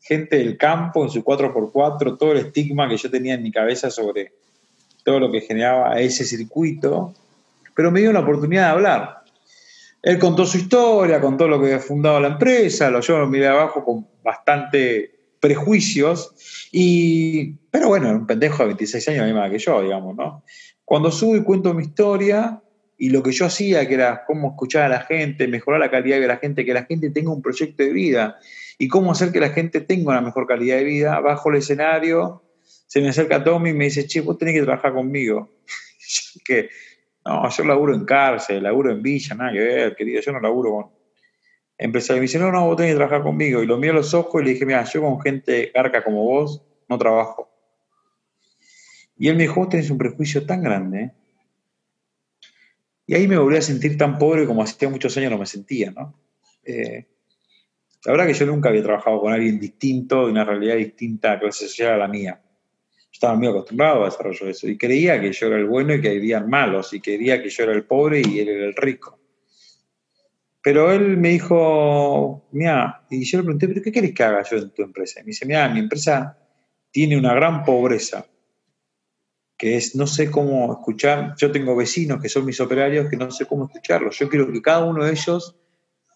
gente 0.00 0.36
del 0.36 0.56
campo 0.56 1.04
en 1.04 1.10
su 1.10 1.22
4x4, 1.22 2.18
todo 2.18 2.32
el 2.32 2.38
estigma 2.38 2.88
que 2.88 2.96
yo 2.96 3.10
tenía 3.10 3.34
en 3.34 3.42
mi 3.42 3.52
cabeza 3.52 3.90
sobre 3.90 4.32
todo 5.04 5.20
lo 5.20 5.30
que 5.30 5.40
generaba 5.40 5.98
ese 6.00 6.24
circuito, 6.24 7.14
pero 7.74 7.90
me 7.90 8.00
dio 8.00 8.12
la 8.12 8.20
oportunidad 8.20 8.64
de 8.64 8.70
hablar. 8.70 9.22
Él 10.02 10.18
contó 10.18 10.46
su 10.46 10.58
historia, 10.58 11.20
contó 11.20 11.48
lo 11.48 11.58
que 11.58 11.66
había 11.66 11.80
fundado 11.80 12.20
la 12.20 12.28
empresa, 12.28 12.90
lo 12.90 13.00
yo 13.00 13.18
lo 13.18 13.26
miré 13.26 13.48
abajo 13.48 13.84
con 13.84 14.06
bastante 14.22 15.10
prejuicios, 15.40 16.34
y, 16.72 17.52
pero 17.70 17.88
bueno, 17.88 18.08
era 18.08 18.16
un 18.16 18.26
pendejo 18.26 18.58
de 18.58 18.66
26 18.68 19.08
años, 19.08 19.34
más 19.34 19.50
que 19.50 19.58
yo, 19.58 19.82
digamos, 19.82 20.16
¿no? 20.16 20.42
Cuando 20.84 21.10
subo 21.10 21.36
y 21.36 21.42
cuento 21.42 21.74
mi 21.74 21.84
historia 21.84 22.60
y 22.98 23.10
lo 23.10 23.22
que 23.22 23.30
yo 23.30 23.46
hacía, 23.46 23.86
que 23.86 23.94
era 23.94 24.24
cómo 24.26 24.48
escuchar 24.48 24.82
a 24.82 24.88
la 24.88 25.00
gente, 25.02 25.46
mejorar 25.46 25.78
la 25.78 25.90
calidad 25.90 26.18
de 26.18 26.26
la 26.26 26.36
gente, 26.36 26.64
que 26.64 26.74
la 26.74 26.84
gente 26.84 27.10
tenga 27.10 27.32
un 27.32 27.40
proyecto 27.40 27.84
de 27.84 27.92
vida 27.92 28.38
y 28.76 28.88
cómo 28.88 29.12
hacer 29.12 29.30
que 29.30 29.38
la 29.38 29.50
gente 29.50 29.80
tenga 29.80 30.10
una 30.10 30.20
mejor 30.20 30.48
calidad 30.48 30.76
de 30.76 30.84
vida, 30.84 31.20
bajo 31.20 31.48
el 31.50 31.58
escenario, 31.58 32.42
se 32.88 33.00
me 33.00 33.10
acerca 33.10 33.44
Tommy 33.44 33.70
y 33.70 33.74
me 33.74 33.84
dice, 33.84 34.06
che, 34.06 34.20
vos 34.20 34.36
tenés 34.36 34.54
que 34.54 34.62
trabajar 34.62 34.92
conmigo. 34.92 35.48
que 36.44 36.70
no, 37.24 37.48
yo 37.48 37.64
laburo 37.64 37.94
en 37.94 38.04
cárcel, 38.04 38.62
laburo 38.62 38.90
en 38.90 39.00
villa, 39.00 39.34
nada 39.36 39.52
que 39.52 39.60
ver, 39.60 39.96
querido, 39.96 40.20
yo 40.20 40.32
no 40.32 40.40
laburo 40.40 40.72
con 40.72 40.90
empresarios. 41.76 42.20
Me 42.20 42.22
dice, 42.22 42.38
no, 42.40 42.50
no, 42.50 42.66
vos 42.66 42.76
tenés 42.76 42.92
que 42.92 42.96
trabajar 42.96 43.22
conmigo. 43.22 43.62
Y 43.62 43.66
lo 43.66 43.76
miré 43.76 43.92
a 43.92 43.96
los 43.96 44.12
ojos 44.12 44.42
y 44.42 44.44
le 44.44 44.50
dije, 44.52 44.66
mira, 44.66 44.82
yo 44.84 45.02
con 45.02 45.20
gente 45.20 45.70
carca 45.72 46.02
como 46.02 46.24
vos 46.24 46.64
no 46.88 46.98
trabajo. 46.98 47.48
Y 49.16 49.28
él 49.28 49.36
me 49.36 49.42
dijo, 49.42 49.56
vos 49.60 49.68
tenés 49.68 49.90
un 49.90 49.98
prejuicio 49.98 50.44
tan 50.46 50.62
grande. 50.62 51.12
Y 53.08 53.16
ahí 53.16 53.26
me 53.26 53.36
volví 53.38 53.56
a 53.56 53.62
sentir 53.62 53.98
tan 53.98 54.18
pobre 54.18 54.46
como 54.46 54.62
hacía 54.62 54.88
muchos 54.88 55.16
años 55.16 55.32
no 55.32 55.38
me 55.38 55.46
sentía, 55.46 55.90
¿no? 55.90 56.14
Eh, 56.62 57.06
la 58.04 58.12
verdad 58.12 58.28
que 58.28 58.34
yo 58.34 58.46
nunca 58.46 58.68
había 58.68 58.84
trabajado 58.84 59.20
con 59.20 59.32
alguien 59.32 59.58
distinto, 59.58 60.26
de 60.26 60.30
una 60.30 60.44
realidad 60.44 60.76
distinta 60.76 61.32
a 61.32 61.40
clase 61.40 61.66
social 61.66 61.94
a 61.94 61.96
la 61.96 62.06
mía 62.06 62.40
estaba 63.18 63.34
muy 63.34 63.48
acostumbrado 63.48 64.02
a 64.02 64.04
desarrollar 64.06 64.50
eso 64.50 64.68
y 64.68 64.78
creía 64.78 65.20
que 65.20 65.32
yo 65.32 65.48
era 65.48 65.56
el 65.56 65.66
bueno 65.66 65.92
y 65.92 66.00
que 66.00 66.10
habían 66.10 66.48
malos 66.48 66.92
y 66.92 67.00
creía 67.00 67.42
que 67.42 67.50
yo 67.50 67.64
era 67.64 67.72
el 67.72 67.84
pobre 67.84 68.22
y 68.24 68.38
él 68.38 68.48
era 68.48 68.66
el 68.66 68.76
rico. 68.76 69.18
Pero 70.62 70.92
él 70.92 71.16
me 71.16 71.30
dijo, 71.30 72.48
mira, 72.52 73.04
y 73.10 73.24
yo 73.24 73.38
le 73.38 73.44
pregunté, 73.44 73.66
¿pero 73.68 73.82
qué 73.82 73.90
querés 73.90 74.14
que 74.14 74.22
haga 74.22 74.44
yo 74.48 74.58
en 74.58 74.70
tu 74.70 74.82
empresa? 74.82 75.20
Y 75.20 75.24
me 75.24 75.28
dice, 75.28 75.46
mira, 75.46 75.68
mi 75.68 75.80
empresa 75.80 76.38
tiene 76.92 77.16
una 77.16 77.34
gran 77.34 77.64
pobreza, 77.64 78.24
que 79.58 79.76
es 79.76 79.96
no 79.96 80.06
sé 80.06 80.30
cómo 80.30 80.72
escuchar, 80.72 81.34
yo 81.36 81.50
tengo 81.50 81.76
vecinos 81.76 82.22
que 82.22 82.28
son 82.28 82.46
mis 82.46 82.60
operarios 82.60 83.10
que 83.10 83.16
no 83.16 83.30
sé 83.30 83.44
cómo 83.44 83.66
escucharlos, 83.66 84.18
yo 84.18 84.28
quiero 84.28 84.50
que 84.50 84.62
cada 84.62 84.84
uno 84.84 85.04
de 85.04 85.10
ellos 85.10 85.56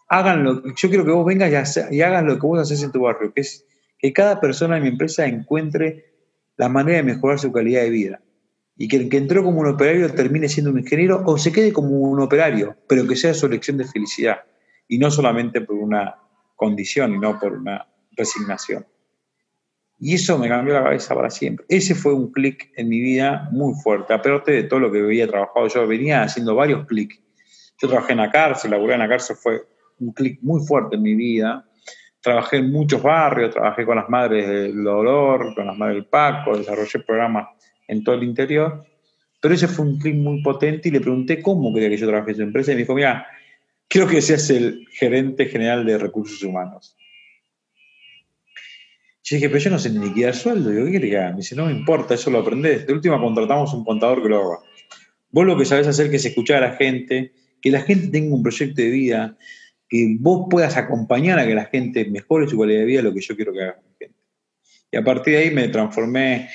háganlo, 0.09 0.63
yo 0.65 0.89
quiero 0.89 1.05
que 1.05 1.11
vos 1.11 1.27
vengas 1.27 1.77
y, 1.91 1.97
y 1.97 2.03
hagas 2.03 2.23
lo 2.23 2.35
que 2.35 2.47
vos 2.47 2.61
haces 2.61 2.83
en 2.83 2.93
tu 2.93 3.01
barrio, 3.01 3.33
que 3.35 3.41
es 3.41 3.67
que 3.99 4.13
cada 4.13 4.41
persona 4.41 4.77
en 4.77 4.83
mi 4.83 4.89
empresa 4.91 5.27
encuentre 5.27 6.13
la 6.57 6.69
manera 6.69 6.99
de 6.99 7.05
mejorar 7.05 7.39
su 7.39 7.53
calidad 7.53 7.83
de 7.83 7.91
vida. 7.91 8.21
Y 8.77 8.89
que 8.89 8.97
el 8.97 9.09
que 9.09 9.19
entró 9.19 9.45
como 9.45 9.61
un 9.61 9.69
operario 9.69 10.13
termine 10.13 10.49
siendo 10.49 10.71
un 10.71 10.79
ingeniero 10.81 11.23
o 11.25 11.39
se 11.39 11.53
quede 11.53 11.73
como 11.73 11.91
un 11.91 12.21
operario, 12.21 12.77
pero 12.89 13.07
que 13.07 13.17
sea 13.17 13.33
su 13.33 13.47
elección 13.47 13.77
de 13.77 13.85
felicidad. 13.85 14.39
Y 14.89 14.99
no 14.99 15.11
solamente 15.11 15.61
por 15.61 15.77
una 15.77 16.17
condición 16.57 17.15
y 17.15 17.19
no 17.19 17.39
por 17.39 17.53
una 17.53 17.87
resignación. 18.17 18.87
Y 20.05 20.15
eso 20.15 20.37
me 20.37 20.49
cambió 20.49 20.75
la 20.75 20.83
cabeza 20.83 21.15
para 21.15 21.31
siempre. 21.31 21.65
Ese 21.69 21.95
fue 21.95 22.13
un 22.13 22.33
clic 22.33 22.73
en 22.75 22.89
mi 22.89 22.99
vida 22.99 23.49
muy 23.53 23.73
fuerte, 23.85 24.13
aparte 24.13 24.51
de 24.51 24.65
todo 24.65 24.81
lo 24.81 24.91
que 24.91 24.99
había 24.99 25.29
trabajado. 25.29 25.69
Yo 25.69 25.87
venía 25.87 26.25
haciendo 26.25 26.57
varios 26.57 26.87
clics. 26.87 27.21
Yo 27.81 27.87
trabajé 27.87 28.11
en 28.11 28.19
la 28.19 28.29
cárcel, 28.33 28.73
laburé 28.73 28.95
en 28.95 28.99
la 28.99 29.09
cárcel, 29.09 29.37
fue 29.37 29.63
un 30.01 30.13
clic 30.13 30.41
muy 30.43 30.67
fuerte 30.67 30.97
en 30.97 31.03
mi 31.03 31.15
vida. 31.15 31.65
Trabajé 32.21 32.57
en 32.57 32.73
muchos 32.73 33.01
barrios, 33.01 33.53
trabajé 33.55 33.87
con 33.87 33.95
las 33.95 34.09
madres 34.09 34.49
del 34.49 34.83
dolor, 34.83 35.55
con 35.55 35.69
las 35.69 35.79
madres 35.79 35.99
del 35.99 36.07
Paco, 36.07 36.59
desarrollé 36.59 36.99
programas 37.07 37.51
en 37.87 38.03
todo 38.03 38.17
el 38.17 38.25
interior. 38.25 38.85
Pero 39.41 39.55
ese 39.55 39.69
fue 39.69 39.85
un 39.87 40.01
clic 40.01 40.17
muy 40.17 40.43
potente 40.43 40.89
y 40.89 40.91
le 40.91 41.01
pregunté 41.01 41.41
cómo 41.41 41.73
quería 41.73 41.91
que 41.91 41.97
yo 41.97 42.09
trabajase 42.09 42.33
en 42.33 42.37
su 42.39 42.43
empresa 42.43 42.73
y 42.73 42.75
me 42.75 42.81
dijo, 42.81 42.97
mira, 42.97 43.25
quiero 43.87 44.09
que 44.09 44.21
seas 44.21 44.51
el 44.51 44.85
gerente 44.91 45.47
general 45.47 45.87
de 45.87 45.97
recursos 45.97 46.43
humanos. 46.43 46.97
Yo 49.25 49.37
dije, 49.37 49.49
pero 49.49 49.61
yo 49.61 49.71
no 49.71 49.79
sé 49.79 49.91
ni 49.91 50.05
liquidar 50.05 50.35
sueldo. 50.35 50.71
Digo, 50.71 50.85
¿qué 50.85 50.91
quiere 50.91 51.11
que 51.11 51.19
haga? 51.19 51.31
Me 51.31 51.37
dice, 51.39 51.55
no 51.55 51.67
me 51.67 51.73
importa, 51.73 52.15
eso 52.15 52.31
lo 52.31 52.41
aprendés. 52.41 52.87
De 52.87 52.93
última 52.93 53.21
contratamos 53.21 53.73
un 53.73 53.85
contador 53.85 54.23
que 54.23 54.29
lo 54.29 54.39
haga. 54.39 54.59
Vos 55.31 55.47
lo 55.47 55.57
que 55.57 55.65
sabés 55.65 55.87
hacer 55.87 56.07
es 56.07 56.13
que 56.13 56.19
se 56.19 56.29
escuchar 56.29 56.63
a 56.63 56.69
la 56.69 56.77
gente, 56.77 57.33
que 57.61 57.71
la 57.71 57.81
gente 57.83 58.09
tenga 58.09 58.35
un 58.35 58.43
proyecto 58.43 58.83
de 58.83 58.91
vida, 58.91 59.37
que 59.89 60.17
vos 60.19 60.49
puedas 60.51 60.77
acompañar 60.77 61.39
a 61.39 61.47
que 61.47 61.55
la 61.55 61.67
gente 61.67 62.05
mejore 62.07 62.49
su 62.49 62.59
calidad 62.59 62.81
de 62.81 62.87
vida, 62.87 63.03
lo 63.03 63.15
que 63.15 63.21
yo 63.21 63.37
quiero 63.37 63.53
que 63.53 63.63
haga 63.63 63.77
la 63.77 63.99
gente. 63.99 64.17
Y 64.91 64.97
a 64.97 65.05
partir 65.05 65.35
de 65.35 65.41
ahí 65.41 65.51
me 65.51 65.69
transformé 65.69 66.51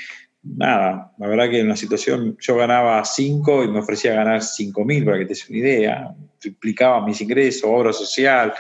nada, 0.56 1.12
la 1.18 1.28
verdad 1.28 1.50
que 1.50 1.60
en 1.60 1.66
una 1.66 1.76
situación 1.76 2.38
yo 2.40 2.56
ganaba 2.56 3.04
5 3.04 3.64
y 3.64 3.68
me 3.68 3.80
ofrecía 3.80 4.14
ganar 4.14 4.42
5 4.42 4.86
mil, 4.86 5.04
para 5.04 5.18
que 5.18 5.26
te 5.26 5.30
des 5.30 5.50
una 5.50 5.58
idea, 5.60 6.16
triplicaba 6.40 7.06
mis 7.06 7.20
ingresos, 7.22 7.64
obra 7.66 7.92
social, 7.92 8.54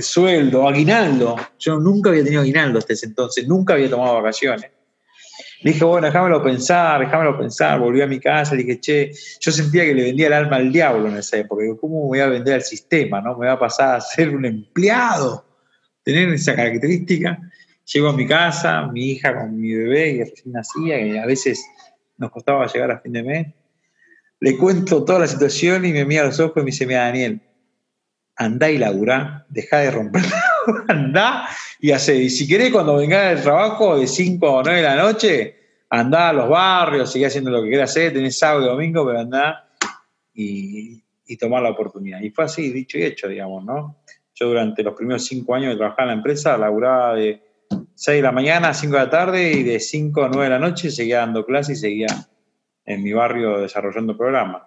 sueldo, 0.00 0.68
aguinaldo. 0.68 1.36
Yo 1.58 1.78
nunca 1.78 2.10
había 2.10 2.24
tenido 2.24 2.42
aguinaldo 2.42 2.78
hasta 2.78 2.92
ese 2.92 3.06
entonces, 3.06 3.48
nunca 3.48 3.74
había 3.74 3.90
tomado 3.90 4.14
vacaciones. 4.14 4.70
Le 5.62 5.72
dije, 5.72 5.84
bueno, 5.84 6.06
déjamelo 6.06 6.42
pensar, 6.42 7.00
déjamelo 7.00 7.38
pensar. 7.38 7.80
Volví 7.80 8.02
a 8.02 8.06
mi 8.06 8.20
casa, 8.20 8.54
dije, 8.54 8.78
che, 8.80 9.10
yo 9.40 9.50
sentía 9.50 9.84
que 9.84 9.94
le 9.94 10.02
vendía 10.04 10.26
el 10.26 10.34
alma 10.34 10.56
al 10.56 10.70
diablo 10.70 11.08
en 11.08 11.16
esa 11.16 11.38
época. 11.38 11.62
Digo, 11.62 11.78
¿cómo 11.78 12.02
me 12.02 12.08
voy 12.08 12.20
a 12.20 12.26
vender 12.26 12.54
al 12.54 12.62
sistema? 12.62 13.22
¿No? 13.22 13.38
Me 13.38 13.46
va 13.46 13.54
a 13.54 13.58
pasar 13.58 13.96
a 13.96 14.00
ser 14.02 14.36
un 14.36 14.44
empleado, 14.44 15.46
tener 16.02 16.28
esa 16.34 16.54
característica. 16.54 17.38
Llego 17.92 18.08
a 18.08 18.12
mi 18.12 18.26
casa, 18.26 18.86
mi 18.86 19.10
hija 19.10 19.36
con 19.38 19.60
mi 19.60 19.74
bebé 19.74 20.16
que 20.16 20.24
recién 20.24 20.52
nacía, 20.52 20.98
que 20.98 21.18
a 21.18 21.26
veces 21.26 21.64
nos 22.16 22.30
costaba 22.30 22.66
llegar 22.66 22.90
a 22.90 23.00
fin 23.00 23.12
de 23.12 23.22
mes. 23.22 23.46
Le 24.40 24.56
cuento 24.56 25.04
toda 25.04 25.20
la 25.20 25.26
situación 25.26 25.84
y 25.84 25.92
me 25.92 26.04
mira 26.04 26.24
los 26.24 26.40
ojos 26.40 26.56
y 26.56 26.60
me 26.60 26.66
dice, 26.66 26.86
mira 26.86 27.04
Daniel, 27.04 27.40
andá 28.36 28.70
y 28.70 28.78
laburá, 28.78 29.46
dejá 29.48 29.78
de 29.78 29.90
romper, 29.90 30.22
andá 30.88 31.46
y 31.78 31.90
hacé. 31.90 32.16
Y 32.16 32.30
si 32.30 32.48
querés 32.48 32.72
cuando 32.72 32.96
venga 32.96 33.28
del 33.28 33.42
trabajo 33.42 33.98
de 33.98 34.06
5 34.06 34.50
o 34.50 34.62
9 34.62 34.80
de 34.80 34.86
la 34.86 34.96
noche, 34.96 35.56
andá 35.90 36.30
a 36.30 36.32
los 36.32 36.48
barrios, 36.48 37.12
sigue 37.12 37.26
haciendo 37.26 37.50
lo 37.50 37.62
que 37.62 37.68
quieras 37.68 37.90
hacer, 37.90 38.12
tenés 38.12 38.38
sábado 38.38 38.62
y 38.62 38.68
domingo, 38.68 39.06
pero 39.06 39.20
andá 39.20 39.68
y, 40.32 41.02
y 41.26 41.36
tomar 41.36 41.62
la 41.62 41.70
oportunidad. 41.70 42.20
Y 42.20 42.30
fue 42.30 42.44
así, 42.44 42.70
dicho 42.70 42.98
y 42.98 43.04
hecho, 43.04 43.28
digamos, 43.28 43.64
¿no? 43.64 43.98
Yo 44.34 44.48
durante 44.48 44.82
los 44.82 44.94
primeros 44.94 45.24
5 45.26 45.54
años 45.54 45.70
de 45.72 45.76
trabajar 45.76 46.04
en 46.04 46.08
la 46.08 46.14
empresa, 46.14 46.56
laburaba 46.56 47.14
de 47.14 47.43
6 47.94 48.16
de 48.16 48.22
la 48.22 48.32
mañana 48.32 48.70
a 48.70 48.74
5 48.74 48.92
de 48.92 48.98
la 48.98 49.10
tarde 49.10 49.52
y 49.52 49.62
de 49.62 49.80
5 49.80 50.24
a 50.24 50.28
9 50.28 50.44
de 50.44 50.50
la 50.50 50.58
noche 50.58 50.90
seguía 50.90 51.18
dando 51.18 51.44
clases 51.44 51.78
y 51.78 51.80
seguía 51.80 52.28
en 52.84 53.02
mi 53.02 53.12
barrio 53.12 53.58
desarrollando 53.58 54.16
programas. 54.16 54.62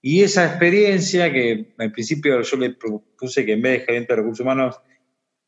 Y 0.00 0.22
esa 0.22 0.44
experiencia 0.46 1.32
que 1.32 1.74
al 1.78 1.92
principio 1.92 2.40
yo 2.40 2.56
le 2.56 2.70
propuse 2.70 3.46
que 3.46 3.52
en 3.52 3.62
vez 3.62 3.80
de 3.80 3.86
gerente 3.86 4.12
de 4.12 4.16
recursos 4.16 4.40
humanos 4.40 4.80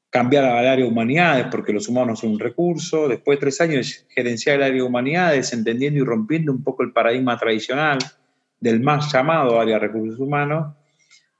cambiara 0.08 0.58
al 0.58 0.66
área 0.66 0.84
de 0.84 0.90
humanidades 0.90 1.46
porque 1.50 1.72
los 1.72 1.88
humanos 1.88 2.20
son 2.20 2.30
un 2.30 2.38
recurso, 2.38 3.06
después 3.06 3.36
de 3.36 3.40
tres 3.40 3.60
años 3.60 4.06
gerenciar 4.08 4.56
el 4.56 4.62
área 4.62 4.76
de 4.76 4.82
humanidades, 4.82 5.52
entendiendo 5.52 6.00
y 6.00 6.04
rompiendo 6.04 6.52
un 6.52 6.62
poco 6.62 6.82
el 6.82 6.92
paradigma 6.92 7.36
tradicional 7.38 7.98
del 8.58 8.80
más 8.80 9.12
llamado 9.12 9.60
área 9.60 9.74
de 9.74 9.86
recursos 9.86 10.18
humanos, 10.18 10.74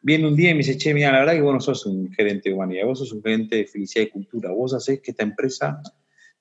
viene 0.07 0.29
un 0.29 0.37
día 0.37 0.51
y 0.51 0.55
me 0.55 0.59
dice, 0.59 0.79
che, 0.79 0.95
mira, 0.95 1.11
la 1.11 1.19
verdad 1.19 1.33
que 1.33 1.41
vos 1.41 1.53
no 1.53 1.61
sos 1.61 1.85
un 1.85 2.13
gerente 2.13 2.49
de 2.49 2.55
humanidad, 2.55 2.87
vos 2.87 3.01
sos 3.01 3.11
un 3.11 3.21
gerente 3.25 3.57
de 3.57 3.67
felicidad 3.67 4.05
y 4.05 4.11
cultura, 4.11 4.53
vos 4.53 4.73
hacés 4.73 5.01
que 5.01 5.11
esta 5.11 5.25
empresa 5.25 5.83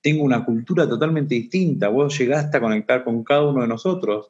tenga 0.03 0.22
una 0.22 0.45
cultura 0.45 0.88
totalmente 0.88 1.34
distinta, 1.34 1.89
vos 1.89 2.15
llegaste 2.15 2.57
a 2.57 2.62
conectar 2.62 3.03
con 3.03 3.24
cada 3.24 3.41
uno 3.41 3.63
de 3.63 3.67
nosotros, 3.67 4.29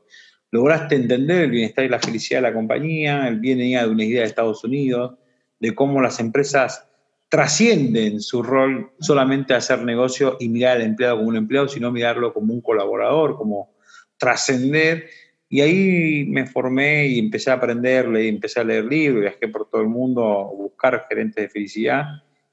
lograste 0.52 0.96
entender 0.96 1.42
el 1.42 1.52
bienestar 1.52 1.84
y 1.84 1.90
la 1.90 2.00
felicidad 2.00 2.40
de 2.40 2.44
la 2.44 2.54
compañía, 2.54 3.28
el 3.28 3.42
bienestar 3.42 3.88
de 3.88 3.92
una 3.92 4.06
idea 4.06 4.22
de 4.22 4.28
Estados 4.28 4.64
Unidos, 4.64 5.16
de 5.60 5.76
cómo 5.76 6.02
las 6.02 6.22
empresas 6.22 6.88
trascienden 7.28 8.22
su 8.22 8.42
rol 8.42 8.94
solamente 9.02 9.54
a 9.54 9.58
hacer 9.58 9.84
negocio 9.84 10.38
y 10.40 10.48
mirar 10.48 10.78
al 10.78 10.84
empleado 10.84 11.18
como 11.18 11.28
un 11.28 11.36
empleado, 11.36 11.68
sino 11.68 11.92
mirarlo 11.92 12.34
como 12.34 12.54
un 12.54 12.62
colaborador, 12.62 13.36
como 13.36 13.76
trascender 14.18 15.10
y 15.56 15.62
ahí 15.62 16.26
me 16.26 16.46
formé 16.46 17.08
y 17.08 17.18
empecé 17.18 17.50
a 17.50 17.54
aprender, 17.54 18.10
y 18.22 18.28
empecé 18.28 18.60
a 18.60 18.66
leer 18.66 18.84
libros, 18.84 19.22
viajé 19.22 19.48
por 19.48 19.70
todo 19.70 19.82
el 19.82 19.88
mundo 19.88 20.22
a 20.26 20.54
buscar 20.54 21.06
gerentes 21.08 21.46
de 21.46 21.50
felicidad. 21.50 22.04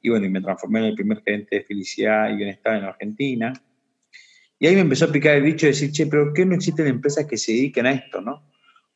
Y 0.00 0.11
bueno, 0.11 0.26
y 0.26 0.28
me 0.28 0.40
transformé 0.40 0.78
en 0.78 0.85
el 0.85 0.94
primer 0.94 1.21
gerente 1.21 1.56
de 1.56 1.64
felicidad 1.64 2.30
y 2.30 2.37
bienestar 2.37 2.76
en 2.76 2.85
Argentina. 2.85 3.52
Y 4.56 4.68
ahí 4.68 4.76
me 4.76 4.82
empezó 4.82 5.06
a 5.06 5.09
picar 5.11 5.35
el 5.35 5.42
bicho 5.42 5.66
de 5.66 5.73
decir, 5.73 5.90
che, 5.90 6.06
pero 6.06 6.26
¿por 6.26 6.32
qué 6.32 6.47
no 6.47 6.54
existen 6.54 6.87
empresas 6.87 7.26
que 7.26 7.37
se 7.37 7.50
dediquen 7.50 7.87
a 7.87 7.92
esto, 7.92 8.21
no? 8.21 8.49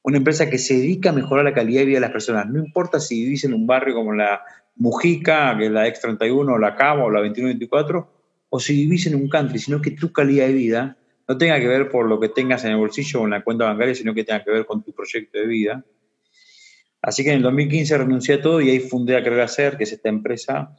Una 0.02 0.18
empresa 0.18 0.48
que 0.48 0.58
se 0.58 0.74
dedica 0.74 1.10
a 1.10 1.12
mejorar 1.12 1.44
la 1.44 1.52
calidad 1.52 1.80
de 1.80 1.86
vida 1.86 1.96
de 1.96 2.02
las 2.02 2.12
personas. 2.12 2.48
No 2.48 2.60
importa 2.60 3.00
si 3.00 3.24
vivís 3.24 3.42
en 3.42 3.54
un 3.54 3.66
barrio 3.66 3.96
como 3.96 4.12
la 4.12 4.40
Mujica, 4.76 5.58
que 5.58 5.66
es 5.66 5.72
la 5.72 5.88
X31, 5.88 6.54
o 6.54 6.58
la 6.58 6.76
Cabo, 6.76 7.06
o 7.06 7.10
la 7.10 7.18
2124, 7.22 8.08
o 8.50 8.60
si 8.60 8.72
vivís 8.72 9.08
en 9.08 9.16
un 9.16 9.28
country, 9.28 9.58
sino 9.58 9.82
que 9.82 9.90
tu 9.90 10.12
calidad 10.12 10.46
de 10.46 10.52
vida 10.52 10.96
no 11.28 11.38
tenga 11.38 11.58
que 11.58 11.66
ver 11.66 11.88
por 11.88 12.08
lo 12.08 12.20
que 12.20 12.28
tengas 12.28 12.64
en 12.64 12.72
el 12.72 12.76
bolsillo 12.76 13.22
o 13.22 13.24
en 13.24 13.30
la 13.30 13.42
cuenta 13.42 13.64
bancaria, 13.64 13.94
sino 13.94 14.14
que 14.14 14.24
tenga 14.24 14.44
que 14.44 14.50
ver 14.50 14.66
con 14.66 14.82
tu 14.82 14.92
proyecto 14.92 15.38
de 15.38 15.46
vida. 15.46 15.84
Así 17.02 17.22
que 17.22 17.30
en 17.30 17.36
el 17.36 17.42
2015 17.42 17.98
renuncié 17.98 18.36
a 18.36 18.42
todo 18.42 18.60
y 18.60 18.70
ahí 18.70 18.80
fundé 18.80 19.16
a 19.16 19.22
Querer 19.22 19.40
Hacer, 19.40 19.76
que 19.76 19.84
es 19.84 19.92
esta 19.92 20.08
empresa 20.08 20.76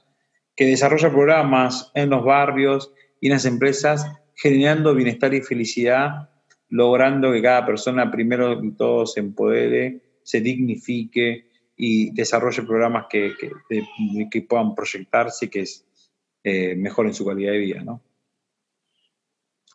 que 0.57 0.65
desarrolla 0.65 1.11
programas 1.11 1.91
en 1.93 2.09
los 2.09 2.25
barrios 2.25 2.91
y 3.21 3.27
en 3.27 3.33
las 3.33 3.45
empresas, 3.45 4.05
generando 4.35 4.95
bienestar 4.95 5.33
y 5.33 5.41
felicidad, 5.41 6.29
logrando 6.69 7.31
que 7.31 7.41
cada 7.41 7.65
persona 7.65 8.11
primero 8.11 8.63
y 8.63 8.71
todo 8.71 9.05
se 9.05 9.19
empodere, 9.19 10.01
se 10.23 10.41
dignifique 10.41 11.47
y 11.77 12.11
desarrolle 12.11 12.63
programas 12.63 13.05
que, 13.07 13.33
que, 14.31 14.41
puedan 14.41 14.73
proyectarse 14.73 15.45
y 15.45 15.49
que 15.49 15.63
eh, 16.43 16.75
mejoren 16.75 17.13
su 17.13 17.23
calidad 17.23 17.51
de 17.51 17.59
vida, 17.59 17.83
¿no? 17.83 18.01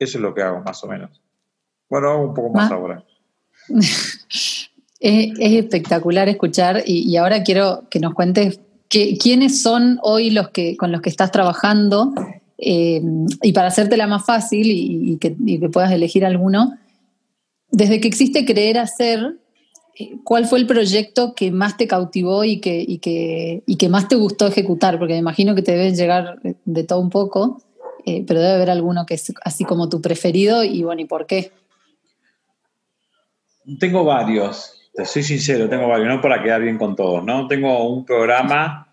Eso 0.03 0.19
es 0.19 0.23
lo 0.23 0.35
que 0.35 0.43
hago, 0.43 0.61
más 0.63 0.83
o 0.83 0.89
menos. 0.89 1.21
Bueno, 1.89 2.11
hago 2.11 2.25
un 2.25 2.35
poco 2.35 2.51
más 2.51 2.73
ahora. 2.73 3.05
es, 3.69 5.39
espectacular 5.39 6.29
escuchar 6.29 6.83
y, 6.85 7.17
ahora 7.17 7.45
quiero 7.45 7.85
que 7.89 8.01
nos 8.01 8.13
cuentes 8.13 8.59
quiénes 8.89 9.63
son 9.63 9.99
hoy 10.03 10.31
los 10.31 10.51
que 10.51 10.77
con 10.77 10.91
los 10.93 11.01
que 11.01 11.09
estás 11.09 11.31
trabajando 11.31 12.13
eh, 12.59 13.01
y 13.43 13.53
para 13.53 13.69
hacértela 13.69 14.07
más 14.09 14.27
fácil 14.27 14.67
y, 14.67 15.19
que, 15.19 15.37
puedas 15.73 15.93
elegir 15.93 16.27
alguno. 16.27 16.77
Desde 17.71 18.01
que 18.01 18.09
existe 18.09 18.45
Creer 18.45 18.79
Hacer, 18.79 19.39
eh, 19.99 20.17
¿cuál 20.25 20.47
fue 20.47 20.59
el 20.59 20.67
proyecto 20.67 21.35
que 21.35 21.53
más 21.53 21.77
te 21.77 21.87
cautivó 21.87 22.43
y 22.43 22.61
que, 22.61 22.99
que, 23.01 23.63
y 23.67 23.77
que 23.77 23.89
más 23.89 24.09
te 24.09 24.17
gustó 24.17 24.49
ejecutar? 24.49 24.99
Porque 24.99 25.15
me 25.15 25.21
imagino 25.21 25.55
que 25.55 25.63
te 25.63 25.73
deben 25.73 25.95
llegar 25.95 26.41
de 26.43 26.85
todo 26.85 26.99
un 26.99 27.11
poco. 27.11 27.63
Eh, 28.05 28.25
pero 28.27 28.41
debe 28.41 28.55
haber 28.55 28.71
alguno 28.71 29.07
que 29.07 29.15
es 29.15 29.33
así 29.45 29.65
como 29.65 29.89
tu 29.89 30.01
preferido 30.01 30.65
y 30.65 30.83
bueno, 30.83 31.03
¿y 31.03 31.05
por 31.05 31.27
qué? 31.27 31.53
Tengo 33.79 34.05
varios, 34.05 34.91
te 34.93 35.05
soy 35.05 35.23
sincero, 35.23 35.69
tengo 35.69 35.87
varios, 35.87 36.09
no 36.09 36.21
para 36.21 36.43
quedar 36.43 36.63
bien 36.63 36.79
con 36.79 36.97
todos, 36.97 37.25
¿no? 37.25 37.47
Tengo 37.47 37.89
un 37.89 38.05
programa, 38.05 38.93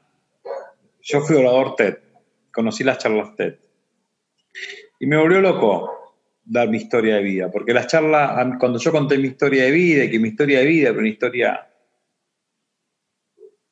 yo 1.02 1.22
fui 1.22 1.38
orador 1.38 1.76
TED, 1.76 1.98
conocí 2.54 2.84
las 2.84 3.00
charlas 3.00 3.36
TED 3.36 3.56
y 5.00 5.08
me 5.08 5.18
volvió 5.18 5.42
loco 5.42 6.00
dar 6.44 6.68
mi 6.68 6.78
historia 6.78 7.16
de 7.16 7.24
vida, 7.24 7.52
porque 7.52 7.74
las 7.74 7.88
charlas, 7.88 8.58
cuando 8.60 8.80
yo 8.80 8.92
conté 8.92 9.18
mi 9.18 9.28
historia 9.28 9.66
de 9.66 9.72
vida, 9.72 10.04
y 10.04 10.12
que 10.12 10.20
mi 10.20 10.30
historia 10.30 10.60
de 10.60 10.66
vida, 10.66 10.90
pero 10.90 11.00
una 11.00 11.10
historia, 11.10 11.68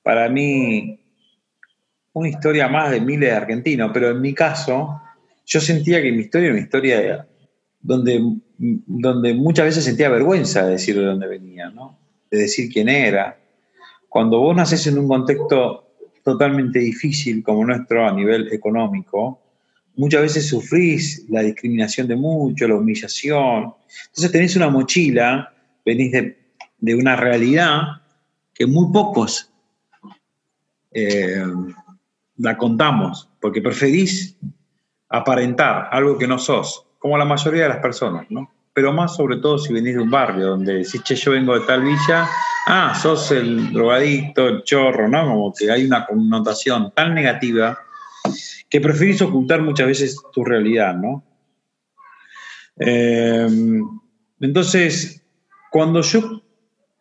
para 0.04 0.30
mí, 0.30 1.00
una 2.14 2.30
historia 2.30 2.68
más 2.68 2.92
de 2.92 3.02
miles 3.02 3.30
de 3.30 3.36
argentinos, 3.36 3.90
pero 3.92 4.10
en 4.12 4.22
mi 4.22 4.34
caso, 4.34 5.02
yo 5.48 5.62
sentía 5.62 6.02
que 6.02 6.12
mi 6.12 6.24
historia 6.24 6.48
era 6.48 6.56
una 6.56 6.64
historia 6.64 7.28
donde, 7.80 8.22
donde 8.58 9.34
muchas 9.34 9.66
veces 9.66 9.86
sentía 9.86 10.10
vergüenza 10.10 10.66
de 10.66 10.72
decir 10.72 10.96
de 11.00 11.06
dónde 11.06 11.26
venía, 11.26 11.70
¿no? 11.70 11.98
de 12.30 12.40
decir 12.40 12.70
quién 12.72 12.90
era. 12.90 13.40
cuando 14.10 14.40
vos 14.40 14.56
naces 14.56 14.86
en 14.88 15.00
un 15.00 15.08
contexto 15.08 15.96
totalmente 16.24 16.80
difícil 16.80 17.42
como 17.42 17.64
nuestro 17.66 18.06
a 18.06 18.12
nivel 18.12 18.52
económico, 18.52 19.42
muchas 19.96 20.22
veces 20.22 20.48
sufrís 20.48 21.26
la 21.30 21.42
discriminación 21.42 22.08
de 22.08 22.18
muchos, 22.18 22.68
la 22.68 22.76
humillación. 22.76 23.74
Entonces 24.08 24.32
tenés 24.32 24.56
una 24.58 24.70
mochila, 24.70 25.54
venís 25.86 26.12
de, 26.12 26.96
una 26.96 27.16
realidad 27.16 27.82
que 28.54 28.66
muy 28.66 28.92
pocos 28.92 29.50
eh, 30.92 31.46
la 32.36 32.58
contamos, 32.58 33.30
porque 33.40 33.62
preferís 33.62 34.38
aparentar 35.10 35.90
algo 35.92 36.18
que 36.18 36.28
no 36.28 36.38
sos, 36.38 36.86
como 37.00 37.18
la 37.18 37.26
mayoría 37.26 37.64
de 37.64 37.70
las 37.70 37.80
personas, 37.80 38.26
¿no? 38.30 38.52
Pero 38.74 38.94
más 38.94 39.16
sobre 39.16 39.38
todo 39.38 39.58
si 39.58 39.74
venís 39.74 39.96
de 39.96 40.02
un 40.02 40.12
barrio 40.12 40.48
donde 40.48 40.74
decís, 40.76 41.02
che, 41.04 41.16
yo 41.16 41.32
vengo 41.32 41.58
de 41.58 41.66
tal 41.66 41.84
villa, 41.84 42.28
ah, 42.68 42.94
sos 42.96 43.32
el 43.32 43.74
drogadicto, 43.74 44.48
el 44.48 44.64
chorro, 44.64 45.08
¿no? 45.08 45.26
Como 45.26 45.54
que 45.54 45.72
hay 45.72 45.86
una 45.86 46.06
connotación 46.06 46.92
tan 46.94 47.16
negativa 47.16 47.80
que 48.70 48.82
preferís 48.82 49.22
ocultar 49.22 49.62
muchas 49.62 49.88
veces 49.88 50.18
tu 50.32 50.44
realidad, 50.44 50.96
¿no? 50.96 51.24
Eh, 52.80 53.48
entonces, 54.40 55.24
cuando 55.72 56.02
yo 56.02 56.44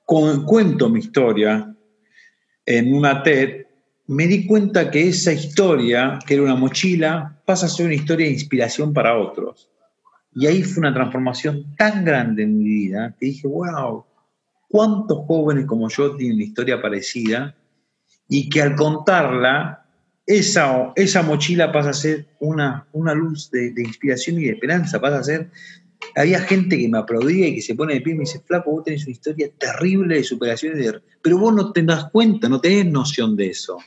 cuento 0.06 0.88
mi 0.88 1.00
historia 1.00 1.74
en 2.64 2.94
una 2.94 3.22
TED, 3.22 3.65
me 4.08 4.26
di 4.26 4.46
cuenta 4.46 4.90
que 4.90 5.08
esa 5.08 5.32
historia, 5.32 6.18
que 6.26 6.34
era 6.34 6.42
una 6.44 6.54
mochila, 6.54 7.40
pasa 7.44 7.66
a 7.66 7.68
ser 7.68 7.86
una 7.86 7.94
historia 7.94 8.26
de 8.26 8.32
inspiración 8.32 8.92
para 8.92 9.18
otros. 9.18 9.68
Y 10.32 10.46
ahí 10.46 10.62
fue 10.62 10.80
una 10.80 10.94
transformación 10.94 11.74
tan 11.76 12.04
grande 12.04 12.44
en 12.44 12.58
mi 12.58 12.64
vida 12.64 13.16
que 13.18 13.26
dije, 13.26 13.48
wow, 13.48 14.04
¿cuántos 14.68 15.18
jóvenes 15.26 15.66
como 15.66 15.88
yo 15.88 16.14
tienen 16.14 16.36
una 16.36 16.44
historia 16.44 16.80
parecida? 16.80 17.56
Y 18.28 18.48
que 18.48 18.62
al 18.62 18.76
contarla 18.76 19.86
esa, 20.26 20.92
esa 20.94 21.22
mochila 21.22 21.72
pasa 21.72 21.90
a 21.90 21.94
ser 21.94 22.26
una, 22.40 22.86
una 22.92 23.14
luz 23.14 23.50
de, 23.50 23.72
inspiración 23.78 24.38
y 24.38 24.44
de 24.44 24.52
esperanza, 24.52 25.00
pasa 25.00 25.18
a 25.18 25.24
ser... 25.24 25.50
Había 26.14 26.40
gente 26.40 26.78
que 26.78 26.88
me 26.88 26.98
aplaudía 26.98 27.48
y 27.48 27.56
que 27.56 27.62
se 27.62 27.74
pone 27.74 27.94
de 27.94 28.00
pie 28.02 28.12
y 28.12 28.16
me 28.16 28.24
dice, 28.24 28.40
flaco, 28.40 28.70
vos 28.70 28.84
tenés 28.84 29.04
una 29.04 29.12
historia 29.12 29.50
terrible 29.58 30.16
de 30.16 30.24
superación, 30.24 30.74
pero 31.22 31.38
vos 31.38 31.54
no 31.54 31.72
te 31.72 31.82
das 31.82 32.10
cuenta, 32.12 32.48
no 32.48 32.60
tenés 32.60 32.86
noción 32.86 33.34
de 33.34 33.48
eso, 33.48 33.78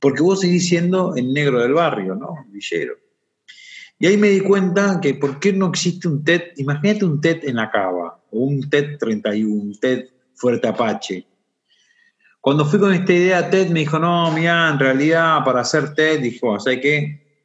porque 0.00 0.22
vos 0.22 0.40
seguís 0.40 0.68
siendo 0.68 1.14
el 1.16 1.32
negro 1.32 1.60
del 1.60 1.74
barrio, 1.74 2.14
¿no? 2.14 2.46
Villero. 2.48 2.94
Y 3.98 4.06
ahí 4.06 4.16
me 4.16 4.28
di 4.28 4.40
cuenta 4.40 5.00
que 5.00 5.14
por 5.14 5.40
qué 5.40 5.52
no 5.52 5.68
existe 5.68 6.06
un 6.06 6.22
TED, 6.22 6.52
imagínate 6.56 7.04
un 7.04 7.20
TED 7.20 7.44
en 7.44 7.56
la 7.56 7.70
cava, 7.70 8.20
o 8.30 8.38
un 8.38 8.68
TED 8.70 8.98
31, 8.98 9.52
un 9.52 9.78
TED 9.80 10.06
Fuerte 10.34 10.68
Apache, 10.68 11.26
cuando 12.40 12.64
fui 12.64 12.78
con 12.78 12.94
esta 12.94 13.12
idea, 13.12 13.50
TED 13.50 13.68
me 13.68 13.80
dijo, 13.80 13.98
no, 13.98 14.30
mira, 14.30 14.70
en 14.70 14.78
realidad 14.78 15.44
para 15.44 15.60
hacer 15.60 15.94
TED, 15.94 16.20
dijo, 16.20 16.58
¿sabes 16.60 16.80
qué? 16.80 17.44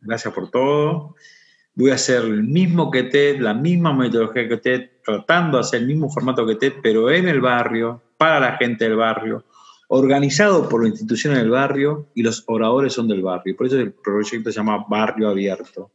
Gracias 0.00 0.32
por 0.32 0.50
todo. 0.50 1.16
Voy 1.74 1.90
a 1.90 1.94
hacer 1.94 2.22
el 2.22 2.44
mismo 2.44 2.90
que 2.90 3.02
TED, 3.02 3.40
la 3.40 3.52
misma 3.52 3.92
metodología 3.92 4.48
que 4.48 4.58
TED, 4.58 4.90
tratando 5.04 5.58
de 5.58 5.62
hacer 5.62 5.80
el 5.80 5.86
mismo 5.88 6.08
formato 6.08 6.46
que 6.46 6.54
TED, 6.54 6.74
pero 6.82 7.10
en 7.10 7.28
el 7.28 7.40
barrio, 7.40 8.00
para 8.16 8.38
la 8.38 8.56
gente 8.56 8.84
del 8.84 8.96
barrio, 8.96 9.44
organizado 9.88 10.68
por 10.68 10.82
la 10.82 10.88
institución 10.88 11.34
del 11.34 11.50
barrio 11.50 12.08
y 12.14 12.22
los 12.22 12.44
oradores 12.46 12.92
son 12.92 13.08
del 13.08 13.22
barrio. 13.22 13.56
Por 13.56 13.66
eso 13.66 13.78
el 13.78 13.92
proyecto 13.92 14.50
se 14.50 14.56
llama 14.56 14.84
Barrio 14.88 15.28
Abierto. 15.28 15.90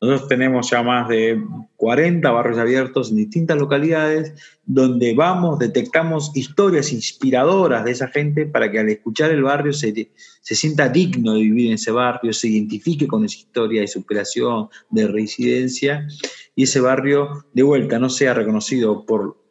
Nosotros 0.00 0.28
tenemos 0.28 0.70
ya 0.70 0.82
más 0.84 1.08
de 1.08 1.42
40 1.74 2.30
barrios 2.30 2.58
abiertos 2.58 3.10
en 3.10 3.16
distintas 3.16 3.58
localidades 3.58 4.32
donde 4.64 5.12
vamos, 5.12 5.58
detectamos 5.58 6.30
historias 6.36 6.92
inspiradoras 6.92 7.84
de 7.84 7.90
esa 7.90 8.06
gente 8.06 8.46
para 8.46 8.70
que 8.70 8.78
al 8.78 8.88
escuchar 8.88 9.32
el 9.32 9.42
barrio 9.42 9.72
se, 9.72 10.12
se 10.40 10.54
sienta 10.54 10.88
digno 10.88 11.32
de 11.32 11.40
vivir 11.40 11.68
en 11.68 11.72
ese 11.74 11.90
barrio, 11.90 12.32
se 12.32 12.46
identifique 12.46 13.08
con 13.08 13.24
esa 13.24 13.38
historia 13.38 13.80
de 13.80 13.88
superación, 13.88 14.68
de 14.88 15.08
residencia 15.08 16.06
y 16.54 16.62
ese 16.62 16.80
barrio 16.80 17.46
de 17.52 17.64
vuelta 17.64 17.98
no 17.98 18.08
sea 18.08 18.34
reconocido 18.34 19.04
por 19.04 19.47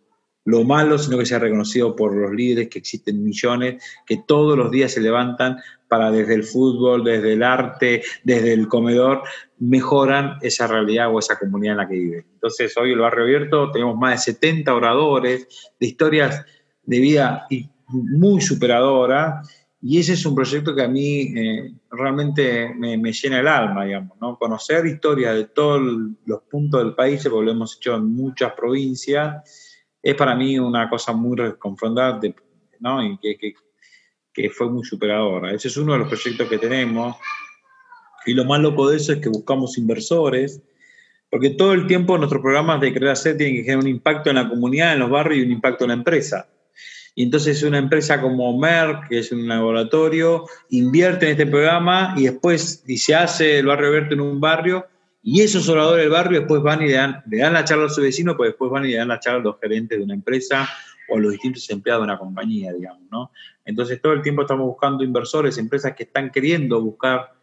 lo 0.48 0.64
malo, 0.64 0.98
sino 0.98 1.18
que 1.18 1.26
sea 1.26 1.40
reconocido 1.40 1.94
por 1.94 2.16
los 2.16 2.32
líderes, 2.32 2.70
que 2.70 2.80
existen 2.80 3.22
millones, 3.22 3.84
que 4.06 4.24
todos 4.26 4.58
los 4.58 4.72
días 4.72 4.94
se 4.94 5.02
levantan 5.02 5.58
para 5.90 6.10
desde 6.10 6.36
el 6.36 6.46
fútbol, 6.46 7.04
desde 7.04 7.34
el 7.34 7.44
arte, 7.44 8.02
desde 8.24 8.54
el 8.54 8.70
comedor, 8.70 9.24
mejoran 9.60 10.38
esa 10.42 10.66
realidad 10.66 11.14
o 11.14 11.20
esa 11.20 11.38
comunidad 11.38 11.74
en 11.74 11.78
la 11.78 11.88
que 11.90 11.96
viven. 11.96 12.26
Entonces, 12.36 12.78
hoy 12.78 12.94
el 12.94 13.00
Barrio 13.00 13.26
Abierto 13.26 13.72
tenemos 13.72 13.98
más 13.98 14.26
de 14.26 14.32
70 14.32 14.74
oradores 14.74 15.48
de 15.78 15.86
historias 15.86 16.46
de 16.84 17.00
vida 17.00 17.46
muy 17.90 18.40
superadoras 18.40 19.50
y 19.82 20.00
ese 20.00 20.14
es 20.14 20.26
un 20.26 20.34
proyecto 20.34 20.74
que 20.74 20.84
a 20.84 20.88
mí 20.88 21.34
eh, 21.38 21.74
realmente 21.92 22.74
me, 22.74 23.12
llena 23.12 23.42
el 23.42 23.48
alma, 23.50 23.84
digamos, 23.84 24.18
¿no? 24.22 24.38
Conocer 24.38 24.86
historias 24.86 25.36
de 25.36 25.46
todos 25.46 25.82
los 26.26 26.42
puntos 26.44 26.82
del 26.82 26.96
país, 26.96 27.22
porque 27.30 27.46
lo 27.46 27.52
hemos 27.52 27.76
hecho 27.76 27.96
en 27.96 28.16
muchas 28.16 28.54
provincias, 28.54 29.67
es 30.10 30.16
para 30.16 30.36
mí 30.36 30.58
una 30.58 30.90
cosa 30.90 31.12
muy 31.12 31.38
confrontante, 31.60 32.34
¿no? 32.80 33.04
Y 33.04 33.18
que, 33.18 33.54
que, 34.34 34.50
fue 34.50 34.70
muy 34.70 34.86
superadora. 34.86 35.52
Ese 35.52 35.68
es 35.68 35.76
uno 35.76 35.92
de 35.92 36.00
los 36.00 36.08
proyectos 36.08 36.48
que 36.48 36.58
tenemos. 36.58 37.18
Y 38.26 38.34
lo 38.34 38.46
más 38.46 38.62
loco 38.62 38.90
de 38.90 38.96
eso 38.96 39.12
es 39.12 39.20
que 39.20 39.28
buscamos 39.28 39.78
inversores, 39.78 40.62
porque 41.30 41.50
todo 41.50 41.74
el 41.74 41.88
tiempo 41.88 42.18
nuestros 42.18 42.42
programas 42.42 42.80
de 42.80 42.94
Crear 42.94 43.18
C 43.18 43.36
tienen 43.36 43.58
que 43.58 43.64
generar 43.64 43.84
un 43.84 43.90
impacto 43.90 44.30
en 44.30 44.38
la 44.38 44.48
comunidad, 44.48 44.94
en 44.94 45.00
los 45.00 45.10
barrios 45.10 45.40
y 45.40 45.46
un 45.46 45.52
impacto 45.52 45.84
en 45.84 45.90
la 45.90 45.96
empresa. 45.96 46.48
Y 47.14 47.24
entonces 47.24 47.62
una 47.64 47.78
empresa 47.78 48.22
como 48.22 48.58
Merck, 48.58 49.10
que 49.10 49.20
es 49.20 49.34
un 49.34 49.46
laboratorio, 49.46 50.46
invierte 50.70 51.26
en 51.26 51.32
este 51.34 51.48
programa 51.48 52.14
y 52.16 52.24
después 52.24 52.82
y 52.88 52.98
se 52.98 53.14
hace 53.14 53.60
el 53.60 53.66
barrio 53.66 53.90
abierto 53.90 54.14
en 54.14 54.22
un 54.22 54.40
barrio 54.40 54.88
y 55.30 55.42
esos 55.42 55.68
oradores 55.68 56.06
del 56.06 56.10
barrio 56.10 56.40
después 56.40 56.62
van 56.62 56.82
y 56.82 56.88
le 56.88 56.94
dan, 56.94 57.22
le 57.30 57.40
dan 57.40 57.52
la 57.52 57.66
charla 57.66 57.88
a 57.88 57.90
su 57.90 58.02
vecino, 58.02 58.38
pues 58.38 58.52
después 58.52 58.72
van 58.72 58.86
y 58.86 58.92
le 58.92 58.96
dan 58.96 59.10
la 59.10 59.20
charla 59.20 59.42
a 59.42 59.44
los 59.44 59.60
gerentes 59.60 59.98
de 59.98 60.06
una 60.06 60.14
empresa 60.14 60.70
o 61.10 61.20
los 61.20 61.34
distintos 61.34 61.70
empleados 61.70 62.04
de 62.04 62.06
una 62.06 62.18
compañía, 62.18 62.72
digamos, 62.72 63.04
¿no? 63.12 63.32
Entonces 63.66 64.02
todo 64.02 64.14
el 64.14 64.22
tiempo 64.22 64.44
estamos 64.44 64.66
buscando 64.66 65.04
inversores, 65.04 65.58
empresas 65.58 65.94
que 65.98 66.04
están 66.04 66.30
queriendo 66.30 66.82
buscar 66.82 67.34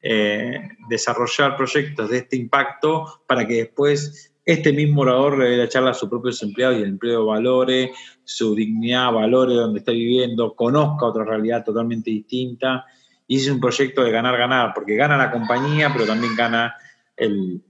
eh, 0.00 0.60
desarrollar 0.88 1.56
proyectos 1.56 2.08
de 2.08 2.18
este 2.18 2.36
impacto 2.36 3.22
para 3.26 3.44
que 3.48 3.54
después 3.54 4.32
este 4.44 4.72
mismo 4.72 5.02
orador 5.02 5.36
le 5.36 5.46
dé 5.46 5.56
la 5.56 5.68
charla 5.68 5.90
a 5.90 5.94
sus 5.94 6.08
propios 6.08 6.40
empleados 6.40 6.78
y 6.78 6.82
el 6.82 6.90
empleo 6.90 7.26
valore 7.26 7.90
su 8.22 8.54
dignidad, 8.54 9.10
valore 9.10 9.54
donde 9.54 9.80
está 9.80 9.90
viviendo, 9.90 10.54
conozca 10.54 11.06
otra 11.06 11.24
realidad 11.24 11.64
totalmente 11.64 12.12
distinta. 12.12 12.84
Y 13.26 13.38
es 13.38 13.48
un 13.48 13.58
proyecto 13.58 14.04
de 14.04 14.12
ganar-ganar, 14.12 14.72
porque 14.72 14.94
gana 14.94 15.16
la 15.16 15.32
compañía, 15.32 15.90
pero 15.92 16.06
también 16.06 16.36
gana 16.36 16.76
el, 17.16 17.62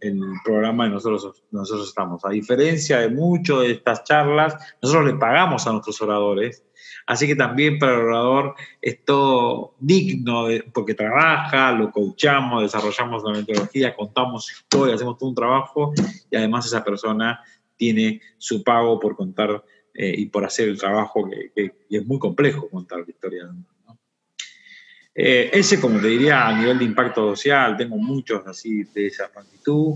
programa 0.45 0.85
de 0.85 0.91
nosotros, 0.91 1.43
nosotros 1.51 1.89
estamos. 1.89 2.25
A 2.25 2.31
diferencia 2.31 3.01
de 3.01 3.09
muchas 3.09 3.61
de 3.61 3.73
estas 3.73 4.05
charlas, 4.05 4.57
nosotros 4.83 5.07
le 5.07 5.19
pagamos 5.19 5.67
a 5.67 5.73
nuestros 5.73 6.01
oradores, 6.03 6.65
así 7.07 7.27
que 7.27 7.37
también 7.37 7.79
para 7.79 7.95
el 7.95 8.01
orador 8.01 8.55
es 8.81 9.05
todo 9.05 9.75
digno 9.81 10.47
porque 10.73 10.95
trabaja, 10.95 11.73
lo 11.73 11.91
coachamos, 11.91 12.63
desarrollamos 12.63 13.23
la 13.25 13.33
metodología, 13.33 13.95
contamos 13.95 14.51
historias, 14.51 14.97
hacemos 14.97 15.19
todo 15.19 15.29
un 15.31 15.35
trabajo 15.35 15.93
y 16.31 16.37
además 16.37 16.67
esa 16.67 16.85
persona 16.85 17.41
tiene 17.77 18.21
su 18.39 18.63
pago 18.63 18.99
por 19.01 19.17
contar 19.17 19.65
eh, 19.95 20.15
y 20.17 20.27
por 20.27 20.45
hacer 20.45 20.69
el 20.69 20.79
trabajo 20.79 21.29
que, 21.29 21.51
que, 21.55 21.97
es 21.97 22.07
muy 22.07 22.19
complejo 22.19 22.69
contar 22.69 23.01
la 23.01 23.11
historia 23.11 23.51
eh, 25.15 25.51
ese, 25.53 25.81
como 25.81 26.01
te 26.01 26.09
diría, 26.09 26.49
a 26.49 26.59
nivel 26.59 26.79
de 26.79 26.85
impacto 26.85 27.37
social, 27.37 27.77
tengo 27.77 27.97
muchos 27.97 28.45
así 28.47 28.85
de 28.93 29.07
esa 29.07 29.31
magnitud. 29.35 29.95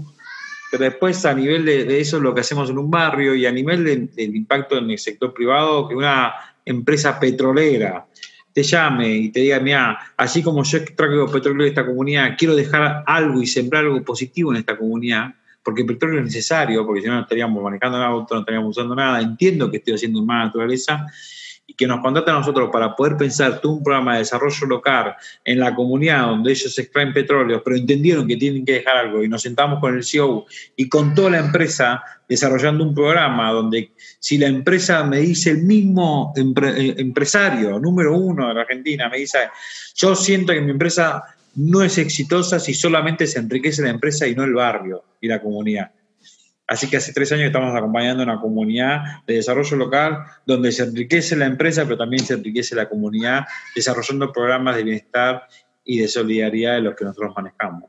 Pero 0.70 0.84
después, 0.84 1.24
a 1.24 1.34
nivel 1.34 1.64
de, 1.64 2.00
eso, 2.00 2.20
lo 2.20 2.34
que 2.34 2.42
hacemos 2.42 2.70
en 2.70 2.78
un 2.78 2.90
barrio 2.90 3.34
y 3.34 3.46
a 3.46 3.52
nivel 3.52 4.10
del 4.14 4.36
impacto 4.36 4.76
en 4.76 4.90
el 4.90 4.98
sector 4.98 5.32
privado, 5.32 5.88
que 5.88 5.94
una 5.94 6.34
empresa 6.64 7.18
petrolera 7.18 8.06
te 8.52 8.62
llame 8.62 9.16
y 9.16 9.30
te 9.30 9.40
diga, 9.40 9.60
mira, 9.60 9.98
así 10.16 10.42
como 10.42 10.62
yo 10.64 10.84
traigo 10.94 11.30
petróleo 11.30 11.62
de 11.62 11.70
esta 11.70 11.86
comunidad, 11.86 12.34
quiero 12.36 12.54
dejar 12.54 13.02
algo 13.06 13.40
y 13.40 13.46
sembrar 13.46 13.84
algo 13.84 14.02
positivo 14.02 14.52
en 14.52 14.58
esta 14.58 14.76
comunidad, 14.76 15.34
porque 15.62 15.82
el 15.82 15.86
petróleo 15.86 16.20
es 16.20 16.26
necesario, 16.26 16.84
porque 16.84 17.00
si 17.00 17.06
no, 17.06 17.14
no 17.14 17.20
estaríamos 17.22 17.62
manejando 17.62 17.98
auto, 17.98 18.34
no 18.34 18.40
estaríamos 18.40 18.76
usando 18.76 18.94
nada. 18.94 19.20
Entiendo 19.20 19.70
que 19.70 19.78
estoy 19.78 19.94
haciendo 19.94 20.22
más 20.22 20.46
naturaleza 20.46 21.06
y 21.70 21.74
que 21.74 21.86
nos 21.86 22.00
contratan 22.00 22.36
a 22.36 22.38
nosotros 22.38 22.70
para 22.72 22.96
poder 22.96 23.18
pensar 23.18 23.60
todo 23.60 23.72
un 23.72 23.84
programa 23.84 24.14
de 24.14 24.20
desarrollo 24.20 24.66
local 24.66 25.14
en 25.44 25.60
la 25.60 25.74
comunidad 25.74 26.22
donde 26.22 26.52
ellos 26.52 26.76
extraen 26.78 27.12
petróleo, 27.12 27.62
pero 27.62 27.76
entendieron 27.76 28.26
que 28.26 28.36
tienen 28.36 28.64
que 28.64 28.72
dejar 28.72 28.96
algo 28.96 29.22
y 29.22 29.28
nos 29.28 29.42
sentamos 29.42 29.78
con 29.78 29.94
el 29.94 30.02
CEO 30.02 30.46
y 30.76 30.88
con 30.88 31.14
toda 31.14 31.28
la 31.28 31.40
empresa 31.40 32.02
desarrollando 32.26 32.84
un 32.84 32.94
programa 32.94 33.52
donde 33.52 33.92
si 34.18 34.38
la 34.38 34.46
empresa 34.46 35.04
me 35.04 35.18
dice 35.18 35.50
el 35.50 35.64
mismo 35.64 36.32
eh, 36.34 36.94
empresario 36.96 37.78
número 37.78 38.16
uno 38.16 38.48
de 38.48 38.54
la 38.54 38.62
Argentina, 38.62 39.10
me 39.10 39.18
dice, 39.18 39.38
yo 39.94 40.16
siento 40.16 40.54
que 40.54 40.62
mi 40.62 40.70
empresa 40.70 41.22
no 41.56 41.82
es 41.82 41.98
exitosa 41.98 42.58
si 42.58 42.72
solamente 42.72 43.26
se 43.26 43.40
enriquece 43.40 43.82
la 43.82 43.90
empresa 43.90 44.26
y 44.26 44.34
no 44.34 44.44
el 44.44 44.54
barrio 44.54 45.04
y 45.20 45.28
la 45.28 45.42
comunidad. 45.42 45.90
Así 46.68 46.88
que 46.88 46.98
hace 46.98 47.14
tres 47.14 47.32
años 47.32 47.46
estamos 47.46 47.74
acompañando 47.74 48.22
una 48.22 48.40
comunidad 48.40 49.22
de 49.26 49.34
desarrollo 49.34 49.76
local 49.76 50.18
donde 50.44 50.70
se 50.70 50.82
enriquece 50.82 51.34
la 51.34 51.46
empresa, 51.46 51.84
pero 51.84 51.96
también 51.96 52.24
se 52.24 52.34
enriquece 52.34 52.76
la 52.76 52.90
comunidad, 52.90 53.46
desarrollando 53.74 54.30
programas 54.30 54.76
de 54.76 54.84
bienestar 54.84 55.48
y 55.82 55.98
de 55.98 56.08
solidaridad 56.08 56.74
de 56.74 56.82
los 56.82 56.94
que 56.94 57.06
nosotros 57.06 57.32
manejamos. 57.34 57.84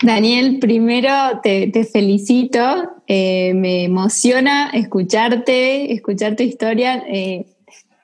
Daniel, 0.00 0.58
primero 0.60 1.12
te, 1.42 1.70
felicito, 1.84 2.90
eh, 3.06 3.52
me 3.54 3.84
emociona 3.84 4.70
escucharte, 4.70 5.92
escuchar 5.92 6.34
tu 6.34 6.42
historia. 6.42 7.04
Eh, 7.06 7.46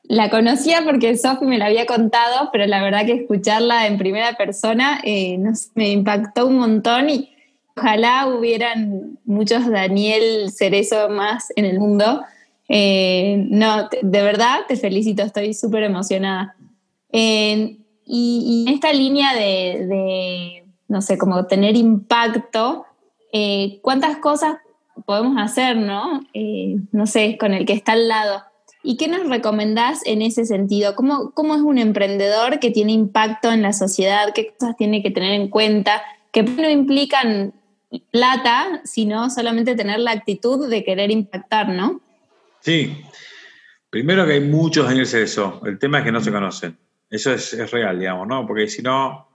la 0.05 0.29
conocía 0.29 0.83
porque 0.85 1.17
Sofi 1.17 1.47
me 1.47 1.59
la 1.59 1.67
había 1.67 1.87
contado, 1.87 2.51
pero 2.53 2.67
la 2.67 2.83
verdad 2.83 3.07
que 3.07 3.15
escucharla 3.15 3.87
en 3.87 3.97
primera 3.97 4.35
persona 4.35 5.01
eh, 5.05 5.39
me 5.75 5.91
impactó 5.91 6.47
un 6.47 6.59
montón 6.59 7.09
y 7.11 7.31
ojalá 7.79 8.27
hubieran 8.27 9.19
muchos 9.25 9.67
Daniel 9.69 10.51
Cerezo 10.51 11.09
más 11.09 11.53
en 11.57 11.65
el 11.65 11.79
mundo. 11.79 12.23
Eh, 12.69 13.47
no, 13.49 13.89
de 14.03 14.23
verdad 14.23 14.61
te 14.69 14.77
felicito, 14.77 15.23
estoy 15.23 15.55
súper 15.55 15.85
emocionada. 15.85 16.57
y, 17.11 18.65
en 18.67 18.75
esta 18.75 18.93
línea 18.93 19.35
de, 19.35 20.65
no 20.89 21.01
sé, 21.01 21.17
como 21.19 21.47
tener 21.47 21.77
impacto, 21.77 22.85
eh, 23.33 23.79
¿cuántas 23.83 24.19
cosas 24.19 24.57
podemos 25.07 25.37
hacer, 25.39 25.77
no? 25.77 26.21
no 26.93 27.07
sé, 27.07 27.39
con 27.39 27.55
el 27.55 27.65
que 27.65 27.73
está 27.73 27.93
al 27.93 28.09
lado. 28.09 28.43
¿Y 28.83 28.97
qué 28.97 29.09
nos 29.09 29.29
recomendás 29.29 30.01
en 30.07 30.23
ese 30.23 30.45
sentido? 30.45 30.95
¿Cómo, 30.95 31.33
¿Cómo 31.33 31.55
es 31.55 31.61
un 31.61 31.79
emprendedor 31.79 32.61
que 32.61 32.71
tiene 32.71 32.93
impacto 32.93 33.51
en 33.51 33.63
la 33.63 33.73
sociedad? 33.73 34.33
¿Qué 34.35 34.55
cosas 34.55 34.77
tiene 34.77 35.03
que 35.03 35.11
tener 35.11 35.33
en 35.33 35.49
cuenta? 35.49 36.03
Que 36.33 36.43
no 36.43 36.71
implican 36.71 37.53
plata, 38.11 38.81
sino 38.85 39.31
solamente 39.31 39.75
tener 39.75 40.01
la 40.01 40.13
actitud 40.13 40.69
de 40.69 40.85
querer 40.85 41.11
impactar, 41.11 41.69
¿no? 41.69 42.01
Sí. 42.61 43.03
Primero 43.91 44.27
que 44.27 44.35
hay 44.35 44.41
muchos 44.41 44.91
en 44.93 45.01
ese 45.01 45.23
eso. 45.23 45.61
El 45.65 45.79
tema 45.79 45.99
es 45.99 46.05
que 46.05 46.13
no 46.13 46.21
se 46.21 46.33
conocen. 46.33 46.77
Eso 47.11 47.33
es, 47.33 47.55
es 47.55 47.71
real, 47.71 47.99
digamos, 47.99 48.29
¿no? 48.29 48.47
Porque 48.47 48.69
si 48.69 48.83
no, 48.83 49.29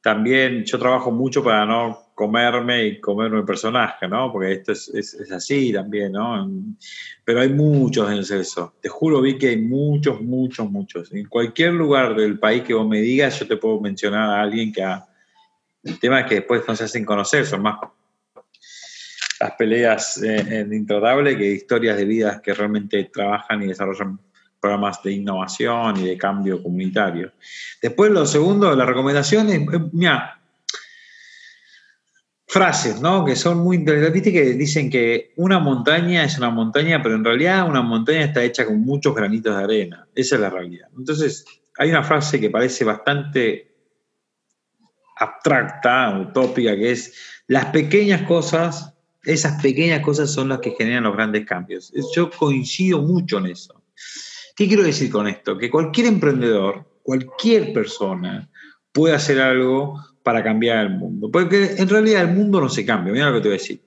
también 0.00 0.64
yo 0.64 0.78
trabajo 0.78 1.10
mucho 1.10 1.44
para 1.44 1.66
no 1.66 2.12
comerme 2.14 2.86
y 2.86 3.00
comerme 3.00 3.38
el 3.38 3.44
personaje, 3.44 4.08
¿no? 4.08 4.32
Porque 4.32 4.52
esto 4.52 4.72
es, 4.72 4.88
es, 4.94 5.32
así 5.32 5.72
también, 5.72 6.12
¿no? 6.12 6.50
Pero 7.24 7.40
hay 7.40 7.48
muchos 7.48 8.10
en 8.10 8.18
el 8.18 8.24
sexo. 8.24 8.74
Te 8.80 8.88
juro, 8.88 9.20
vi 9.20 9.38
que 9.38 9.48
hay 9.50 9.58
muchos, 9.58 10.20
muchos, 10.20 10.70
muchos. 10.70 11.12
En 11.12 11.28
cualquier 11.28 11.72
lugar 11.74 12.14
del 12.14 12.38
país 12.38 12.62
que 12.62 12.74
vos 12.74 12.86
me 12.86 13.00
digas, 13.00 13.38
yo 13.38 13.46
te 13.46 13.56
puedo 13.56 13.80
mencionar 13.80 14.30
a 14.30 14.42
alguien 14.42 14.72
que 14.72 14.82
ha... 14.82 15.06
El 15.82 15.98
tema 15.98 16.20
es 16.20 16.26
que 16.26 16.34
después 16.36 16.62
no 16.66 16.76
se 16.76 16.84
hacen 16.84 17.04
conocer, 17.04 17.46
son 17.46 17.62
más 17.62 17.76
las 19.42 19.52
peleas 19.56 20.22
eh, 20.22 20.60
en 20.60 20.72
intratable 20.72 21.36
que 21.36 21.50
historias 21.50 21.96
de 21.96 22.04
vidas 22.04 22.40
que 22.40 22.54
realmente 22.54 23.10
trabajan 23.12 23.62
y 23.62 23.66
desarrollan 23.66 24.20
programas 24.60 25.02
de 25.02 25.12
innovación 25.12 25.96
y 25.96 26.06
de 26.06 26.16
cambio 26.16 26.62
comunitario. 26.62 27.32
Después, 27.80 28.12
lo 28.12 28.24
segundo, 28.24 28.76
la 28.76 28.86
recomendación 28.86 29.48
es, 29.50 29.60
mira, 29.92 30.40
frases, 32.46 33.00
¿no? 33.00 33.24
Que 33.24 33.34
son 33.34 33.58
muy 33.58 33.78
interesantes. 33.78 34.12
Viste 34.12 34.32
que 34.32 34.52
dicen 34.52 34.88
que 34.88 35.32
una 35.36 35.58
montaña 35.58 36.22
es 36.22 36.38
una 36.38 36.50
montaña, 36.50 37.02
pero 37.02 37.16
en 37.16 37.24
realidad 37.24 37.68
una 37.68 37.82
montaña 37.82 38.22
está 38.22 38.44
hecha 38.44 38.64
con 38.64 38.80
muchos 38.80 39.12
granitos 39.16 39.56
de 39.56 39.64
arena. 39.64 40.06
Esa 40.14 40.36
es 40.36 40.40
la 40.40 40.50
realidad. 40.50 40.88
Entonces, 40.96 41.44
hay 41.78 41.90
una 41.90 42.04
frase 42.04 42.38
que 42.38 42.50
parece 42.50 42.84
bastante 42.84 43.71
abstracta, 45.22 46.18
utópica, 46.18 46.74
que 46.76 46.92
es 46.92 47.14
las 47.46 47.66
pequeñas 47.66 48.22
cosas, 48.22 48.94
esas 49.24 49.62
pequeñas 49.62 50.00
cosas 50.00 50.32
son 50.32 50.48
las 50.48 50.58
que 50.58 50.72
generan 50.72 51.04
los 51.04 51.14
grandes 51.14 51.46
cambios. 51.46 51.92
Yo 52.14 52.30
coincido 52.30 53.02
mucho 53.02 53.38
en 53.38 53.46
eso. 53.46 53.82
¿Qué 54.56 54.66
quiero 54.66 54.82
decir 54.82 55.10
con 55.10 55.28
esto? 55.28 55.56
Que 55.56 55.70
cualquier 55.70 56.06
emprendedor, 56.06 56.84
cualquier 57.02 57.72
persona 57.72 58.50
puede 58.92 59.14
hacer 59.14 59.40
algo 59.40 59.98
para 60.22 60.42
cambiar 60.42 60.86
el 60.86 60.90
mundo. 60.90 61.30
Porque 61.30 61.74
en 61.76 61.88
realidad 61.88 62.22
el 62.22 62.34
mundo 62.36 62.60
no 62.60 62.68
se 62.68 62.84
cambia, 62.84 63.12
mira 63.12 63.30
lo 63.30 63.36
que 63.36 63.40
te 63.42 63.48
voy 63.48 63.56
a 63.56 63.60
decir. 63.60 63.80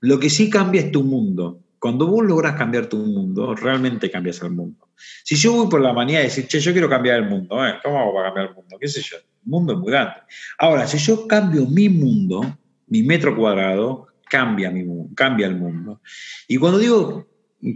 Lo 0.00 0.18
que 0.18 0.30
sí 0.30 0.48
cambia 0.48 0.80
es 0.82 0.92
tu 0.92 1.02
mundo. 1.02 1.60
Cuando 1.78 2.06
vos 2.06 2.24
logras 2.24 2.56
cambiar 2.56 2.86
tu 2.86 2.98
mundo, 2.98 3.54
realmente 3.54 4.10
cambias 4.10 4.42
el 4.42 4.50
mundo. 4.50 4.88
Si 5.24 5.34
yo 5.36 5.52
voy 5.52 5.68
por 5.68 5.80
la 5.80 5.92
manía 5.92 6.18
de 6.18 6.24
decir, 6.24 6.46
che, 6.46 6.60
yo 6.60 6.72
quiero 6.72 6.88
cambiar 6.88 7.16
el 7.16 7.28
mundo, 7.28 7.66
¿eh? 7.66 7.74
¿cómo 7.82 7.98
hago 7.98 8.14
para 8.14 8.28
cambiar 8.28 8.48
el 8.48 8.54
mundo? 8.54 8.76
¿Qué 8.78 8.88
sé 8.88 9.00
yo? 9.00 9.16
Mundo 9.44 9.72
es 9.72 9.78
muy 9.78 9.90
grande. 9.90 10.14
Ahora, 10.58 10.86
si 10.86 10.98
yo 10.98 11.26
cambio 11.26 11.66
mi 11.66 11.88
mundo, 11.88 12.58
mi 12.86 13.02
metro 13.02 13.36
cuadrado, 13.36 14.06
cambia, 14.28 14.70
mi, 14.70 14.84
cambia 15.14 15.46
el 15.46 15.56
mundo. 15.56 16.00
Y 16.48 16.56
cuando 16.56 16.78
digo 16.78 17.26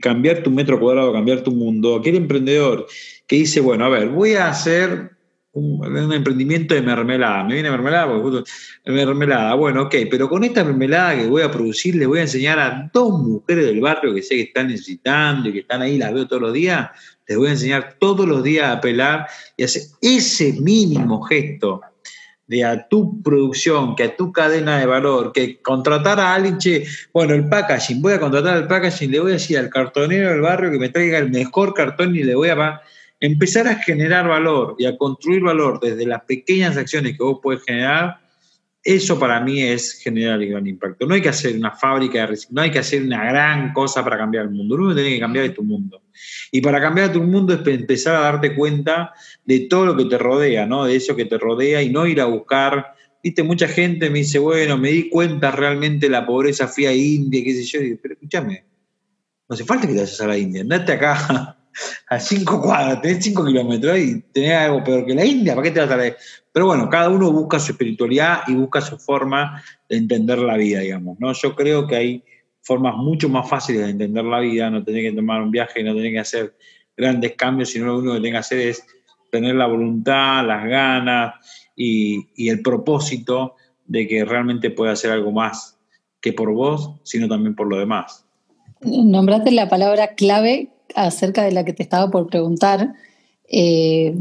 cambiar 0.00 0.42
tu 0.42 0.50
metro 0.50 0.80
cuadrado, 0.80 1.12
cambiar 1.12 1.42
tu 1.42 1.52
mundo, 1.52 1.96
aquel 1.96 2.16
emprendedor 2.16 2.86
que 3.26 3.36
dice, 3.36 3.60
bueno, 3.60 3.84
a 3.84 3.88
ver, 3.88 4.08
voy 4.08 4.34
a 4.34 4.48
hacer 4.48 5.10
un, 5.54 6.12
emprendimiento 6.12 6.74
de 6.74 6.82
mermelada. 6.82 7.44
Me 7.44 7.54
viene 7.54 7.70
mermelada 7.70 8.06
porque 8.06 8.50
mermelada. 8.86 9.54
Bueno, 9.54 9.82
ok, 9.82 9.94
pero 10.10 10.28
con 10.28 10.44
esta 10.44 10.64
mermelada 10.64 11.16
que 11.16 11.26
voy 11.26 11.42
a 11.42 11.50
producir, 11.50 11.94
le 11.94 12.06
voy 12.06 12.18
a 12.18 12.22
enseñar 12.22 12.58
a 12.58 12.90
dos 12.92 13.20
mujeres 13.20 13.66
del 13.66 13.80
barrio 13.80 14.14
que 14.14 14.22
sé 14.22 14.36
que 14.36 14.42
están 14.42 14.68
necesitando 14.68 15.48
y 15.48 15.52
que 15.52 15.58
están 15.60 15.82
ahí, 15.82 15.98
las 15.98 16.12
veo 16.12 16.26
todos 16.26 16.42
los 16.42 16.52
días, 16.52 16.90
les 17.26 17.38
voy 17.38 17.48
a 17.48 17.52
enseñar 17.52 17.96
todos 17.98 18.26
los 18.26 18.42
días 18.42 18.70
a 18.70 18.80
pelar 18.80 19.26
y 19.56 19.64
hacer 19.64 19.82
ese 20.00 20.52
mínimo 20.60 21.22
gesto 21.22 21.80
de 22.46 22.64
a 22.64 22.88
tu 22.88 23.22
producción, 23.22 23.96
que 23.96 24.04
a 24.04 24.16
tu 24.16 24.30
cadena 24.32 24.78
de 24.78 24.86
valor, 24.86 25.32
que 25.32 25.62
contratar 25.62 26.20
a 26.20 26.34
alguien, 26.34 26.58
che, 26.58 26.84
bueno, 27.12 27.34
el 27.34 27.48
packaging, 27.48 28.02
voy 28.02 28.12
a 28.12 28.20
contratar 28.20 28.56
al 28.56 28.68
packaging, 28.68 29.10
le 29.10 29.20
voy 29.20 29.30
a 29.30 29.34
decir 29.34 29.58
al 29.58 29.70
cartonero 29.70 30.30
del 30.30 30.42
barrio 30.42 30.70
que 30.70 30.78
me 30.78 30.90
traiga 30.90 31.18
el 31.18 31.30
mejor 31.30 31.72
cartón 31.72 32.14
y 32.14 32.22
le 32.22 32.34
voy 32.34 32.50
a 32.50 32.82
empezar 33.20 33.66
a 33.66 33.76
generar 33.76 34.28
valor 34.28 34.76
y 34.78 34.84
a 34.84 34.96
construir 34.98 35.42
valor 35.42 35.80
desde 35.80 36.06
las 36.06 36.22
pequeñas 36.24 36.76
acciones 36.76 37.16
que 37.16 37.24
vos 37.24 37.38
puedes 37.42 37.62
generar, 37.64 38.20
eso 38.84 39.18
para 39.18 39.40
mí 39.40 39.62
es 39.62 39.94
generar 39.94 40.40
el 40.42 40.50
gran 40.50 40.66
impacto. 40.66 41.06
No 41.06 41.14
hay 41.14 41.22
que 41.22 41.30
hacer 41.30 41.56
una 41.56 41.70
fábrica 41.70 42.26
de 42.26 42.38
no 42.50 42.60
hay 42.60 42.70
que 42.70 42.78
hacer 42.78 43.02
una 43.02 43.24
gran 43.24 43.72
cosa 43.72 44.04
para 44.04 44.18
cambiar 44.18 44.44
el 44.44 44.50
mundo. 44.50 44.76
Lo 44.76 44.84
único 44.84 44.96
que 44.96 45.02
tiene 45.02 45.16
que 45.16 45.20
cambiar 45.20 45.46
es 45.46 45.54
tu 45.54 45.64
mundo. 45.64 46.02
Y 46.52 46.60
para 46.60 46.80
cambiar 46.82 47.10
tu 47.10 47.22
mundo 47.22 47.54
es 47.54 47.66
empezar 47.66 48.16
a 48.16 48.20
darte 48.20 48.54
cuenta 48.54 49.12
de 49.44 49.60
todo 49.60 49.86
lo 49.86 49.96
que 49.96 50.04
te 50.04 50.18
rodea, 50.18 50.66
¿no? 50.66 50.84
De 50.84 50.96
eso 50.96 51.16
que 51.16 51.24
te 51.24 51.38
rodea 51.38 51.82
y 51.82 51.88
no 51.88 52.06
ir 52.06 52.20
a 52.20 52.26
buscar. 52.26 52.94
Viste, 53.22 53.42
mucha 53.42 53.68
gente 53.68 54.10
me 54.10 54.18
dice, 54.18 54.38
bueno, 54.38 54.76
me 54.76 54.90
di 54.90 55.08
cuenta 55.08 55.50
realmente 55.50 56.10
la 56.10 56.26
pobreza, 56.26 56.68
fui 56.68 56.84
a 56.84 56.92
India, 56.92 57.42
qué 57.42 57.54
sé 57.54 57.64
yo. 57.64 57.96
pero 58.02 58.14
escúchame, 58.14 58.64
no 59.48 59.54
hace 59.54 59.64
falta 59.64 59.86
que 59.86 59.94
te 59.94 60.00
vayas 60.00 60.20
a 60.20 60.26
la 60.26 60.36
India, 60.36 60.60
andate 60.60 60.92
acá 60.92 61.53
a 62.08 62.20
cinco 62.20 62.60
cuadras, 62.60 63.00
tenés 63.00 63.24
cinco 63.24 63.44
kilómetros 63.44 63.98
y 63.98 64.20
tenés 64.32 64.52
algo 64.52 64.84
peor 64.84 65.06
que 65.06 65.14
la 65.14 65.24
India, 65.24 65.54
¿para 65.54 65.64
qué 65.64 65.70
te 65.70 65.80
vas 65.80 65.90
a 65.90 65.94
traer? 65.94 66.16
Pero 66.52 66.66
bueno, 66.66 66.88
cada 66.88 67.08
uno 67.08 67.32
busca 67.32 67.58
su 67.58 67.72
espiritualidad 67.72 68.42
y 68.46 68.54
busca 68.54 68.80
su 68.80 68.98
forma 68.98 69.62
de 69.88 69.96
entender 69.96 70.38
la 70.38 70.56
vida, 70.56 70.80
digamos, 70.80 71.18
¿no? 71.18 71.32
Yo 71.32 71.54
creo 71.54 71.86
que 71.86 71.96
hay 71.96 72.24
formas 72.62 72.96
mucho 72.96 73.28
más 73.28 73.48
fáciles 73.48 73.82
de 73.82 73.90
entender 73.90 74.24
la 74.24 74.40
vida, 74.40 74.70
no 74.70 74.84
tener 74.84 75.02
que 75.02 75.12
tomar 75.12 75.42
un 75.42 75.50
viaje, 75.50 75.82
no 75.82 75.94
tener 75.94 76.12
que 76.12 76.20
hacer 76.20 76.54
grandes 76.96 77.34
cambios, 77.34 77.70
sino 77.70 77.86
lo 77.86 77.98
único 77.98 78.14
que 78.14 78.20
tenés 78.20 78.32
que 78.32 78.38
hacer 78.38 78.58
es 78.60 78.86
tener 79.30 79.54
la 79.56 79.66
voluntad, 79.66 80.46
las 80.46 80.64
ganas 80.64 81.34
y, 81.74 82.28
y 82.36 82.50
el 82.50 82.62
propósito 82.62 83.56
de 83.86 84.06
que 84.06 84.24
realmente 84.24 84.70
pueda 84.70 84.92
hacer 84.92 85.10
algo 85.10 85.32
más 85.32 85.78
que 86.20 86.32
por 86.32 86.52
vos, 86.52 86.92
sino 87.02 87.28
también 87.28 87.54
por 87.54 87.68
lo 87.68 87.78
demás. 87.78 88.24
Nombraste 88.80 89.50
la 89.50 89.68
palabra 89.68 90.14
clave 90.14 90.73
acerca 90.94 91.44
de 91.44 91.52
la 91.52 91.64
que 91.64 91.72
te 91.72 91.82
estaba 91.82 92.10
por 92.10 92.28
preguntar, 92.28 92.94
eh, 93.48 94.14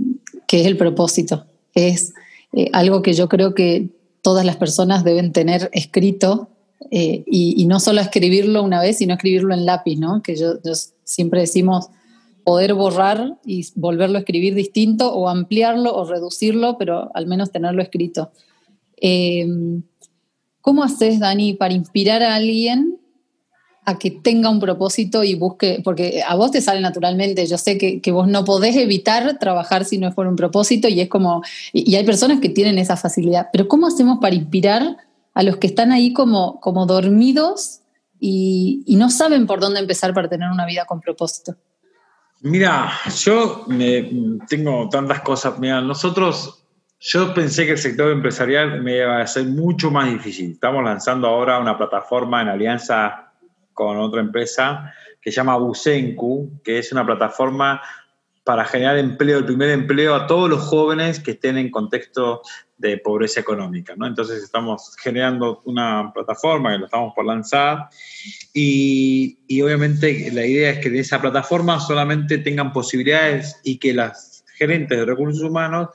que 0.48 0.62
es 0.62 0.68
el 0.68 0.78
propósito. 0.78 1.46
Es 1.74 2.14
eh, 2.54 2.70
algo 2.74 3.02
que 3.02 3.14
yo 3.14 3.30
creo 3.30 3.54
que 3.54 3.90
todas 4.22 4.46
las 4.46 4.58
personas 4.58 5.04
deben 5.04 5.32
tener 5.32 5.70
escrito 5.74 6.50
eh, 6.92 7.24
y, 7.26 7.66
no 7.66 7.80
solo 7.80 8.02
escribirlo 8.02 8.62
una 8.62 8.82
vez, 8.82 8.98
sino 8.98 9.14
escribirlo 9.14 9.54
en 9.54 9.66
lápiz, 9.66 9.98
¿no? 9.98 10.22
Que 10.22 10.36
yo, 10.36 10.56
siempre 11.04 11.42
decimos 11.42 11.88
poder 12.44 12.74
borrar 12.74 13.38
y 13.46 13.66
volverlo 13.76 14.18
a 14.18 14.20
escribir 14.20 14.54
distinto 14.54 15.14
o 15.14 15.30
ampliarlo 15.30 15.96
o 15.96 16.06
reducirlo, 16.06 16.78
pero 16.78 17.10
al 17.14 17.26
menos 17.26 17.52
tenerlo 17.52 17.82
escrito. 17.82 18.32
¿Cómo 20.60 20.84
haces, 20.84 21.20
Dani, 21.20 21.54
para 21.54 21.74
inspirar 21.74 22.22
a 22.22 22.36
alguien 22.36 23.00
a 23.86 23.98
que 23.98 24.12
tenga 24.12 24.50
un 24.50 24.60
propósito 24.60 25.24
y 25.24 25.36
busque, 25.36 25.82
porque 25.84 26.24
a 26.26 26.36
vos 26.36 26.52
te 26.52 26.62
sale 26.62 26.80
naturalmente, 26.80 27.46
yo 27.46 27.58
sé 27.58 27.78
que, 27.78 28.12
vos 28.12 28.28
no 28.28 28.46
podés 28.46 28.76
evitar 28.76 29.38
trabajar 29.40 29.86
si 29.86 29.98
no 29.98 30.08
es 30.08 30.14
por 30.14 30.28
un 30.28 30.36
propósito 30.36 30.88
y 30.88 31.02
es 31.02 31.10
como, 31.10 31.44
y, 31.74 31.96
hay 31.96 32.06
personas 32.06 32.40
que 32.40 32.50
tienen 32.50 32.78
esa 32.78 32.96
facilidad, 32.96 33.50
pero 33.52 33.68
¿cómo 33.68 33.88
hacemos 33.88 34.20
para 34.20 34.36
inspirar 34.36 34.98
a 35.34 35.44
los 35.44 35.58
que 35.58 35.68
están 35.68 35.92
ahí 35.92 36.14
como, 36.14 36.60
como 36.62 36.86
dormidos 36.86 37.82
y, 38.20 38.86
no 38.88 39.10
saben 39.10 39.48
por 39.48 39.60
dónde 39.60 39.80
empezar 39.80 40.14
para 40.14 40.30
tener 40.30 40.50
una 40.50 40.66
vida 40.66 40.86
con 40.86 41.02
propósito? 41.02 41.56
Mira, 42.42 42.92
yo 43.24 43.66
me, 43.68 44.38
tengo 44.48 44.88
tantas 44.90 45.22
cosas, 45.22 45.60
mira, 45.60 45.82
nosotros 45.82 46.64
yo 47.06 47.34
pensé 47.34 47.66
que 47.66 47.74
el 47.74 47.78
sector 47.78 48.12
empresarial 48.12 48.82
me 48.82 48.96
iba 48.96 49.20
a 49.20 49.28
ser 49.28 49.46
mucho 49.46 49.92
más 49.92 50.10
difícil. 50.10 50.52
Estamos 50.52 50.86
lanzando 50.86 51.28
ahora 51.28 51.60
una 51.60 51.78
plataforma 51.78 52.42
en 52.42 52.48
alianza 52.48 53.23
con 53.74 53.98
otra 53.98 54.22
empresa 54.22 54.94
que 55.22 55.32
se 55.32 55.38
llama 55.38 55.58
Busenku, 55.58 56.62
que 56.64 56.80
es 56.80 56.92
una 56.92 57.06
plataforma 57.06 57.82
para 58.44 58.66
generar 58.66 58.98
empleo, 58.98 59.38
el 59.38 59.46
primer 59.46 59.70
empleo 59.70 60.16
a 60.16 60.28
todos 60.28 60.50
los 60.50 60.62
jóvenes 60.62 61.20
que 61.20 61.32
estén 61.32 61.58
en 61.58 61.72
contexto 61.72 62.42
de 62.78 62.98
pobreza 62.98 63.40
económica. 63.40 63.94
¿no? 63.96 64.06
Entonces 64.06 64.44
estamos 64.44 64.96
generando 65.02 65.62
una 65.64 66.12
plataforma 66.14 66.74
que 66.74 66.80
lo 66.80 66.86
estamos 66.86 67.14
por 67.16 67.26
lanzar 67.26 67.88
y, 68.54 69.40
y, 69.48 69.62
obviamente 69.62 70.30
la 70.34 70.46
idea 70.46 70.72
es 70.72 70.80
que 70.80 70.90
de 70.90 71.00
esa 71.00 71.22
plataforma 71.22 71.80
solamente 71.80 72.38
tengan 72.40 72.74
posibilidades 72.74 73.62
y 73.64 73.78
que 73.78 73.94
las 73.94 74.44
gerentes 74.58 74.98
de 74.98 75.06
recursos 75.06 75.42
humanos 75.42 75.90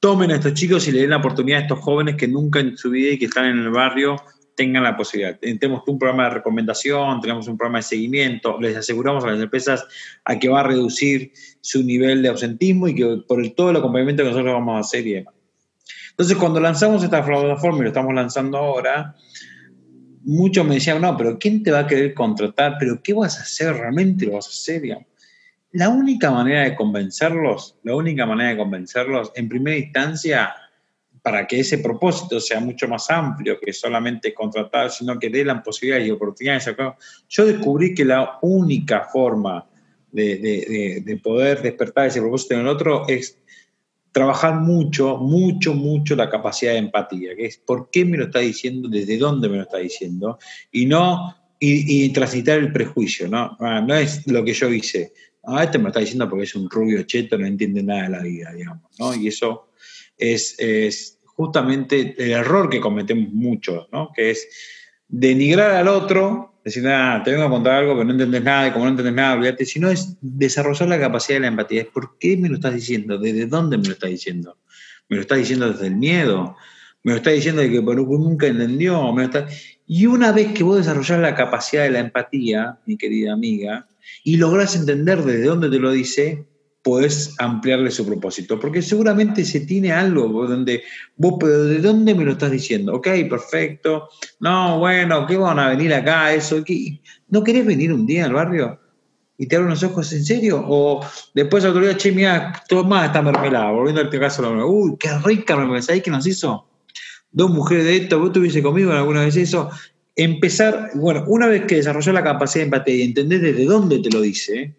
tomen 0.00 0.32
a 0.32 0.34
estos 0.34 0.54
chicos 0.54 0.88
y 0.88 0.92
le 0.92 1.02
den 1.02 1.10
la 1.10 1.18
oportunidad 1.18 1.60
a 1.60 1.62
estos 1.62 1.78
jóvenes 1.78 2.16
que 2.16 2.26
nunca 2.26 2.58
en 2.58 2.76
su 2.76 2.90
vida 2.90 3.12
y 3.12 3.18
que 3.18 3.26
están 3.26 3.44
en 3.44 3.58
el 3.58 3.70
barrio 3.70 4.16
tengan 4.54 4.82
la 4.82 4.96
posibilidad. 4.96 5.38
Tenemos 5.38 5.82
un 5.86 5.98
programa 5.98 6.24
de 6.24 6.34
recomendación, 6.34 7.20
tenemos 7.20 7.48
un 7.48 7.56
programa 7.56 7.78
de 7.78 7.84
seguimiento, 7.84 8.60
les 8.60 8.76
aseguramos 8.76 9.24
a 9.24 9.28
las 9.28 9.40
empresas 9.40 9.84
a 10.24 10.38
que 10.38 10.48
va 10.48 10.60
a 10.60 10.64
reducir 10.64 11.32
su 11.60 11.82
nivel 11.82 12.22
de 12.22 12.28
ausentismo 12.28 12.88
y 12.88 12.94
que 12.94 13.22
por 13.26 13.40
el, 13.40 13.54
todo 13.54 13.70
el 13.70 13.76
acompañamiento 13.76 14.22
que 14.22 14.30
nosotros 14.30 14.52
vamos 14.52 14.76
a 14.76 14.80
hacer 14.80 15.06
y 15.06 15.12
demás. 15.14 15.34
Entonces, 16.10 16.36
cuando 16.36 16.60
lanzamos 16.60 17.02
esta 17.02 17.24
plataforma 17.24 17.78
y 17.78 17.82
lo 17.82 17.88
estamos 17.88 18.14
lanzando 18.14 18.58
ahora, 18.58 19.16
muchos 20.24 20.66
me 20.66 20.74
decían, 20.74 21.00
no, 21.00 21.16
pero 21.16 21.38
¿quién 21.38 21.62
te 21.62 21.70
va 21.70 21.80
a 21.80 21.86
querer 21.86 22.14
contratar? 22.14 22.76
¿Pero 22.78 23.02
qué 23.02 23.14
vas 23.14 23.38
a 23.38 23.42
hacer? 23.42 23.74
¿Realmente 23.74 24.26
lo 24.26 24.32
vas 24.32 24.46
a 24.46 24.50
hacer? 24.50 24.82
La 25.72 25.88
única 25.88 26.30
manera 26.30 26.64
de 26.64 26.76
convencerlos, 26.76 27.78
la 27.82 27.96
única 27.96 28.26
manera 28.26 28.50
de 28.50 28.56
convencerlos, 28.58 29.32
en 29.34 29.48
primera 29.48 29.78
instancia, 29.78 30.54
para 31.22 31.46
que 31.46 31.60
ese 31.60 31.78
propósito 31.78 32.40
sea 32.40 32.60
mucho 32.60 32.88
más 32.88 33.08
amplio 33.08 33.58
que 33.58 33.72
solamente 33.72 34.34
contratar, 34.34 34.90
sino 34.90 35.18
que 35.18 35.30
dé 35.30 35.44
la 35.44 35.62
posibilidades 35.62 36.08
y 36.08 36.10
oportunidades. 36.10 36.68
Yo 37.28 37.46
descubrí 37.46 37.94
que 37.94 38.04
la 38.04 38.38
única 38.42 39.04
forma 39.04 39.64
de, 40.10 41.20
poder 41.22 41.62
despertar 41.62 42.08
ese 42.08 42.20
propósito 42.20 42.54
en 42.54 42.60
el 42.60 42.66
otro 42.66 43.06
es 43.08 43.38
trabajar 44.10 44.56
mucho, 44.56 45.16
mucho, 45.16 45.74
mucho 45.74 46.16
la 46.16 46.28
capacidad 46.28 46.72
de 46.72 46.78
empatía, 46.78 47.34
que 47.34 47.46
es 47.46 47.56
por 47.56 47.88
qué 47.90 48.04
me 48.04 48.18
lo 48.18 48.24
está 48.24 48.40
diciendo, 48.40 48.88
desde 48.88 49.16
dónde 49.16 49.48
me 49.48 49.56
lo 49.56 49.62
está 49.62 49.78
diciendo, 49.78 50.38
y 50.70 50.84
no 50.86 51.34
y, 51.58 52.12
transitar 52.12 52.58
el 52.58 52.72
prejuicio, 52.72 53.28
¿no? 53.28 53.56
Ah, 53.60 53.80
no 53.80 53.94
es 53.94 54.26
lo 54.26 54.44
que 54.44 54.52
yo 54.52 54.68
hice. 54.68 55.12
Ah, 55.44 55.62
este 55.62 55.78
me 55.78 55.84
lo 55.84 55.88
está 55.90 56.00
diciendo 56.00 56.28
porque 56.28 56.44
es 56.44 56.54
un 56.56 56.68
rubio 56.68 57.04
cheto, 57.04 57.38
no 57.38 57.46
entiende 57.46 57.84
nada 57.84 58.02
de 58.02 58.08
la 58.08 58.22
vida, 58.22 58.52
digamos, 58.52 58.90
¿no? 58.98 59.14
Y 59.14 59.28
eso 59.28 59.68
es, 60.18 61.18
justamente 61.24 62.14
el 62.18 62.32
error 62.32 62.68
que 62.68 62.80
cometemos 62.80 63.32
muchos, 63.32 63.88
¿no? 63.92 64.10
que 64.14 64.30
es 64.30 64.48
denigrar 65.08 65.72
al 65.72 65.88
otro, 65.88 66.60
decir, 66.64 66.86
ah, 66.86 67.20
te 67.24 67.32
vengo 67.32 67.44
a 67.44 67.50
contar 67.50 67.74
algo, 67.74 67.94
pero 67.94 68.04
no 68.04 68.12
entendés 68.12 68.42
nada, 68.42 68.68
y 68.68 68.70
como 68.70 68.84
no 68.84 68.90
entendés 68.92 69.14
nada, 69.14 69.34
olvídate, 69.34 69.64
sino 69.64 69.90
es 69.90 70.16
desarrollar 70.20 70.88
la 70.88 71.00
capacidad 71.00 71.36
de 71.36 71.40
la 71.40 71.48
empatía. 71.48 71.82
Es 71.82 71.88
por 71.88 72.18
qué 72.18 72.36
me 72.36 72.48
lo 72.48 72.56
estás 72.56 72.74
diciendo, 72.74 73.18
desde 73.18 73.46
dónde 73.46 73.78
me 73.78 73.86
lo 73.86 73.92
estás 73.92 74.10
diciendo. 74.10 74.58
Me 75.08 75.16
lo 75.16 75.22
estás 75.22 75.38
diciendo 75.38 75.70
desde 75.70 75.88
el 75.88 75.96
miedo, 75.96 76.56
me 77.02 77.12
lo 77.12 77.16
estás 77.18 77.34
diciendo 77.34 77.62
de 77.62 77.70
que 77.70 77.80
nunca 77.80 78.46
entendió, 78.46 79.12
me 79.12 79.28
Y 79.86 80.06
una 80.06 80.32
vez 80.32 80.52
que 80.52 80.62
vos 80.62 80.78
desarrollás 80.78 81.20
la 81.20 81.34
capacidad 81.34 81.82
de 81.82 81.90
la 81.90 81.98
empatía, 81.98 82.78
mi 82.86 82.96
querida 82.96 83.32
amiga, 83.32 83.88
y 84.24 84.36
lográs 84.36 84.76
entender 84.76 85.22
desde 85.22 85.44
dónde 85.44 85.68
te 85.68 85.78
lo 85.78 85.90
dice, 85.90 86.46
puedes 86.82 87.34
ampliarle 87.38 87.90
su 87.90 88.04
propósito. 88.04 88.58
Porque 88.58 88.82
seguramente 88.82 89.44
se 89.44 89.60
tiene 89.60 89.92
algo 89.92 90.46
donde 90.46 90.82
vos, 91.16 91.34
pero 91.38 91.64
¿de 91.64 91.78
dónde 91.78 92.14
me 92.14 92.24
lo 92.24 92.32
estás 92.32 92.50
diciendo? 92.50 92.94
Ok, 92.94 93.08
perfecto. 93.30 94.08
No, 94.40 94.78
bueno, 94.78 95.26
¿qué 95.26 95.36
van 95.36 95.58
a 95.58 95.68
venir 95.68 95.94
acá? 95.94 96.34
Eso, 96.34 96.62
¿No 97.28 97.42
querés 97.44 97.64
venir 97.64 97.92
un 97.92 98.04
día 98.04 98.26
al 98.26 98.34
barrio? 98.34 98.78
¿Y 99.38 99.46
te 99.46 99.56
abren 99.56 99.70
los 99.70 99.82
ojos 99.82 100.12
en 100.12 100.24
serio? 100.24 100.62
O 100.66 101.04
después 101.34 101.64
otro 101.64 101.80
día, 101.80 101.96
che, 101.96 102.12
mira, 102.12 102.62
toma 102.68 103.06
esta 103.06 103.22
mermelada, 103.22 103.70
volviendo 103.70 104.02
al 104.02 104.10
caso, 104.10 104.48
uy, 104.66 104.96
qué 104.98 105.08
rica 105.24 105.56
mermelada, 105.56 105.82
¿sabés 105.82 106.02
qué 106.02 106.10
nos 106.10 106.26
hizo? 106.26 106.68
Dos 107.30 107.50
mujeres 107.50 107.84
de 107.86 107.96
esto, 107.96 108.20
vos 108.20 108.32
tuviese 108.32 108.62
conmigo 108.62 108.92
alguna 108.92 109.24
vez 109.24 109.36
eso. 109.36 109.70
Empezar, 110.14 110.90
bueno, 110.94 111.24
una 111.26 111.46
vez 111.46 111.64
que 111.64 111.76
desarrolló 111.76 112.12
la 112.12 112.22
capacidad 112.22 112.60
de 112.60 112.66
empatía 112.66 112.94
y 112.96 113.02
entendés 113.02 113.40
desde 113.40 113.64
dónde 113.64 113.98
te 114.00 114.10
lo 114.10 114.20
dice, 114.20 114.74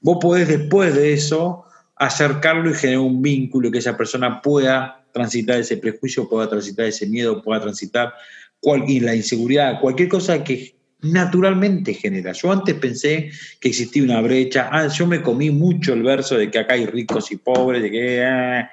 Vos 0.00 0.18
podés 0.20 0.48
después 0.48 0.94
de 0.94 1.12
eso 1.12 1.64
acercarlo 1.96 2.70
y 2.70 2.74
generar 2.74 3.00
un 3.00 3.20
vínculo 3.20 3.70
que 3.70 3.78
esa 3.78 3.96
persona 3.96 4.40
pueda 4.40 5.04
transitar 5.12 5.60
ese 5.60 5.76
prejuicio, 5.76 6.28
pueda 6.28 6.48
transitar 6.48 6.86
ese 6.86 7.06
miedo, 7.06 7.42
pueda 7.42 7.60
transitar 7.60 8.14
cualquier, 8.58 9.02
la 9.02 9.14
inseguridad, 9.14 9.80
cualquier 9.80 10.08
cosa 10.08 10.42
que 10.42 10.74
naturalmente 11.02 11.92
genera. 11.92 12.32
Yo 12.32 12.50
antes 12.50 12.74
pensé 12.76 13.30
que 13.60 13.68
existía 13.68 14.02
una 14.02 14.22
brecha, 14.22 14.70
ah, 14.72 14.86
yo 14.88 15.06
me 15.06 15.20
comí 15.20 15.50
mucho 15.50 15.92
el 15.92 16.02
verso 16.02 16.36
de 16.36 16.50
que 16.50 16.58
acá 16.58 16.74
hay 16.74 16.86
ricos 16.86 17.30
y 17.32 17.36
pobres, 17.36 17.82
de 17.82 17.90
que... 17.90 18.24
Ah". 18.24 18.70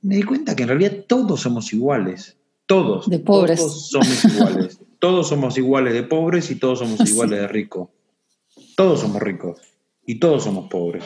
Me 0.00 0.16
di 0.16 0.22
cuenta 0.22 0.54
que 0.56 0.62
en 0.62 0.68
realidad 0.70 1.04
todos 1.06 1.40
somos 1.40 1.72
iguales, 1.72 2.36
todos. 2.64 3.08
De 3.10 3.18
pobres. 3.18 3.58
Todos 3.58 3.90
somos 3.90 4.24
iguales. 4.24 4.78
todos 4.98 5.28
somos 5.28 5.58
iguales 5.58 5.92
de 5.92 6.02
pobres 6.02 6.50
y 6.50 6.54
todos 6.54 6.78
somos 6.78 7.00
iguales 7.08 7.40
de 7.40 7.48
ricos. 7.48 7.88
Todos 8.76 9.00
somos 9.00 9.20
ricos 9.22 9.58
y 10.06 10.18
todos 10.18 10.44
somos 10.44 10.68
pobres. 10.68 11.04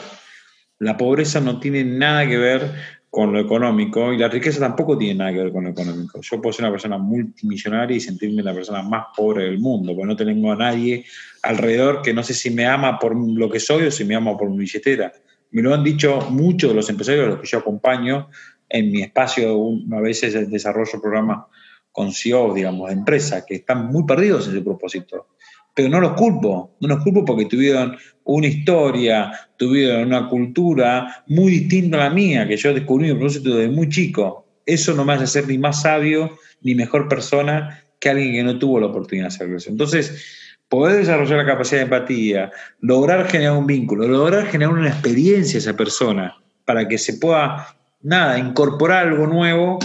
La 0.79 0.97
pobreza 0.97 1.39
no 1.39 1.59
tiene 1.59 1.83
nada 1.83 2.27
que 2.27 2.37
ver 2.37 2.71
con 3.09 3.33
lo 3.33 3.41
económico 3.41 4.13
y 4.13 4.17
la 4.17 4.29
riqueza 4.29 4.61
tampoco 4.61 4.97
tiene 4.97 5.15
nada 5.15 5.33
que 5.33 5.43
ver 5.43 5.51
con 5.51 5.65
lo 5.65 5.71
económico. 5.71 6.21
Yo 6.21 6.41
puedo 6.41 6.53
ser 6.53 6.63
una 6.63 6.71
persona 6.71 6.97
multimillonaria 6.97 7.97
y 7.97 7.99
sentirme 7.99 8.41
la 8.41 8.53
persona 8.53 8.81
más 8.81 9.07
pobre 9.15 9.43
del 9.43 9.59
mundo, 9.59 9.93
porque 9.93 10.07
no 10.07 10.15
tengo 10.15 10.51
a 10.51 10.55
nadie 10.55 11.05
alrededor 11.43 12.01
que 12.01 12.13
no 12.13 12.23
sé 12.23 12.33
si 12.33 12.51
me 12.51 12.65
ama 12.65 12.97
por 12.97 13.15
lo 13.15 13.49
que 13.49 13.59
soy 13.59 13.87
o 13.87 13.91
si 13.91 14.05
me 14.05 14.15
ama 14.15 14.37
por 14.37 14.49
mi 14.49 14.59
billetera. 14.59 15.11
Me 15.51 15.61
lo 15.61 15.73
han 15.73 15.83
dicho 15.83 16.21
muchos 16.29 16.69
de 16.69 16.75
los 16.75 16.89
empresarios 16.89 17.25
a 17.25 17.29
los 17.31 17.41
que 17.41 17.47
yo 17.47 17.57
acompaño 17.57 18.29
en 18.69 18.91
mi 18.91 19.01
espacio, 19.01 19.61
a 19.91 19.99
veces 19.99 20.49
desarrollo 20.49 21.01
programas 21.01 21.45
con 21.91 22.13
CEOs, 22.13 22.55
digamos, 22.55 22.87
de 22.87 22.93
empresas, 22.93 23.43
que 23.45 23.55
están 23.55 23.87
muy 23.87 24.05
perdidos 24.05 24.47
en 24.47 24.53
ese 24.53 24.61
propósito 24.61 25.27
pero 25.73 25.89
no 25.89 25.99
los 25.99 26.13
culpo, 26.13 26.75
no 26.79 26.87
los 26.87 27.03
culpo 27.03 27.23
porque 27.25 27.45
tuvieron 27.45 27.97
una 28.23 28.47
historia, 28.47 29.31
tuvieron 29.57 30.07
una 30.07 30.27
cultura 30.27 31.23
muy 31.27 31.51
distinta 31.51 31.97
a 31.97 32.09
la 32.09 32.09
mía, 32.09 32.47
que 32.47 32.57
yo 32.57 32.73
descubrí 32.73 33.07
mi 33.07 33.13
propósito 33.13 33.55
desde 33.55 33.71
muy 33.71 33.89
chico. 33.89 34.45
Eso 34.65 34.93
no 34.93 35.05
me 35.05 35.13
hace 35.13 35.27
ser 35.27 35.47
ni 35.47 35.57
más 35.57 35.81
sabio 35.81 36.37
ni 36.61 36.75
mejor 36.75 37.07
persona 37.07 37.83
que 37.99 38.09
alguien 38.09 38.33
que 38.33 38.43
no 38.43 38.59
tuvo 38.59 38.79
la 38.79 38.87
oportunidad 38.87 39.29
de 39.29 39.35
hacerlo. 39.35 39.57
Entonces, 39.65 40.57
poder 40.69 40.97
desarrollar 40.97 41.39
la 41.39 41.45
capacidad 41.45 41.79
de 41.79 41.83
empatía, 41.83 42.51
lograr 42.79 43.27
generar 43.27 43.57
un 43.57 43.67
vínculo, 43.67 44.07
lograr 44.07 44.47
generar 44.47 44.73
una 44.73 44.89
experiencia 44.89 45.57
a 45.57 45.61
esa 45.61 45.75
persona 45.75 46.35
para 46.65 46.87
que 46.87 46.97
se 46.97 47.15
pueda, 47.15 47.67
nada, 48.01 48.37
incorporar 48.37 49.07
algo 49.07 49.27
nuevo, 49.27 49.79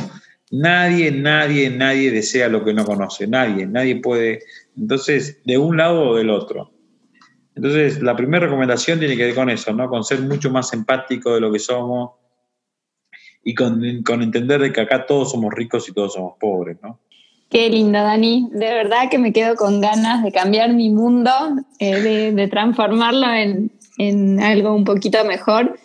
nadie, 0.50 1.10
nadie, 1.10 1.70
nadie 1.70 2.10
desea 2.10 2.48
lo 2.48 2.64
que 2.64 2.72
no 2.72 2.84
conoce, 2.84 3.26
nadie, 3.26 3.66
nadie 3.66 3.96
puede 3.96 4.40
entonces, 4.76 5.42
de 5.44 5.58
un 5.58 5.76
lado 5.76 6.10
o 6.10 6.16
del 6.16 6.30
otro. 6.30 6.72
Entonces, 7.54 8.02
la 8.02 8.14
primera 8.14 8.44
recomendación 8.44 8.98
tiene 8.98 9.16
que 9.16 9.24
ver 9.24 9.34
con 9.34 9.48
eso, 9.48 9.72
¿no? 9.72 9.88
Con 9.88 10.04
ser 10.04 10.20
mucho 10.20 10.50
más 10.50 10.72
empático 10.74 11.34
de 11.34 11.40
lo 11.40 11.50
que 11.50 11.58
somos 11.58 12.10
y 13.42 13.54
con, 13.54 13.82
entender 13.84 14.60
de 14.60 14.72
que 14.72 14.82
acá 14.82 15.06
todos 15.06 15.30
somos 15.30 15.54
ricos 15.54 15.88
y 15.88 15.92
todos 15.92 16.12
somos 16.14 16.34
pobres, 16.38 16.76
¿no? 16.82 17.00
Qué 17.48 17.70
lindo, 17.70 17.98
Dani. 17.98 18.48
De 18.52 18.66
verdad 18.74 19.08
que 19.08 19.18
me 19.18 19.32
quedo 19.32 19.54
con 19.54 19.80
ganas 19.80 20.22
de 20.22 20.32
cambiar 20.32 20.74
mi 20.74 20.90
mundo, 20.90 21.30
eh, 21.78 22.32
de, 22.32 22.48
transformarlo 22.48 23.32
en, 23.32 23.70
en 23.98 24.40
algo 24.40 24.74
un 24.74 24.84
poquito 24.84 25.24
mejor. 25.24 25.78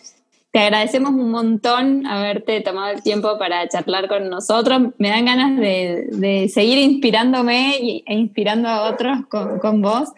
Te 0.52 0.60
agradecemos 0.60 1.12
un 1.12 1.30
montón 1.30 2.06
haberte 2.06 2.60
tomado 2.60 2.92
el 2.92 3.02
tiempo 3.02 3.38
para 3.38 3.66
charlar 3.68 4.06
con 4.06 4.28
nosotros. 4.28 4.82
Me 4.98 5.08
dan 5.08 5.24
ganas 5.24 5.58
de, 5.58 6.50
seguir 6.52 6.76
inspirándome 6.76 8.02
e 8.06 8.14
inspirando 8.14 8.68
a 8.68 8.82
otros 8.82 9.20
con, 9.30 9.80
vos. 9.80 10.10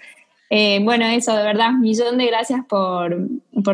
Eh, 0.50 0.80
bueno, 0.82 1.06
eso, 1.06 1.36
de 1.36 1.44
verdad, 1.44 1.68
un 1.70 1.82
millón 1.82 2.18
de 2.18 2.26
gracias 2.26 2.62
por, 2.68 3.16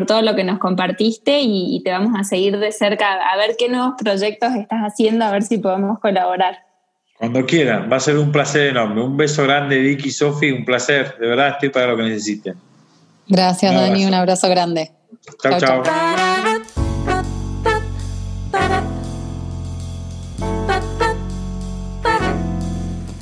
todo 0.05 0.21
lo 0.21 0.35
que 0.35 0.43
nos 0.43 0.59
compartiste 0.59 1.41
y, 1.41 1.81
te 1.83 1.89
vamos 1.91 2.13
a 2.15 2.23
seguir 2.23 2.59
de 2.59 2.71
cerca 2.71 3.13
a 3.13 3.35
ver 3.37 3.55
qué 3.57 3.67
nuevos 3.67 3.95
proyectos 3.97 4.53
estás 4.53 4.81
haciendo, 4.81 5.25
a 5.25 5.31
ver 5.31 5.41
si 5.41 5.57
podemos 5.57 5.97
colaborar. 5.99 6.59
Cuando 7.17 7.43
quieran, 7.43 7.91
va 7.91 7.97
a 7.97 7.99
ser 7.99 8.19
un 8.19 8.31
placer 8.31 8.67
enorme. 8.67 9.01
Un 9.01 9.17
beso 9.17 9.43
grande, 9.43 9.79
Vicky, 9.79 10.11
Sofi, 10.11 10.51
un 10.51 10.63
placer. 10.63 11.17
De 11.19 11.27
verdad, 11.27 11.49
estoy 11.49 11.69
para 11.69 11.87
lo 11.87 11.97
que 11.97 12.03
necesiten. 12.03 12.53
Gracias, 13.27 13.73
Dani, 13.73 14.05
un 14.05 14.13
abrazo 14.13 14.47
grande. 14.47 14.91
chao. 15.41 15.59
chao. 15.59 16.30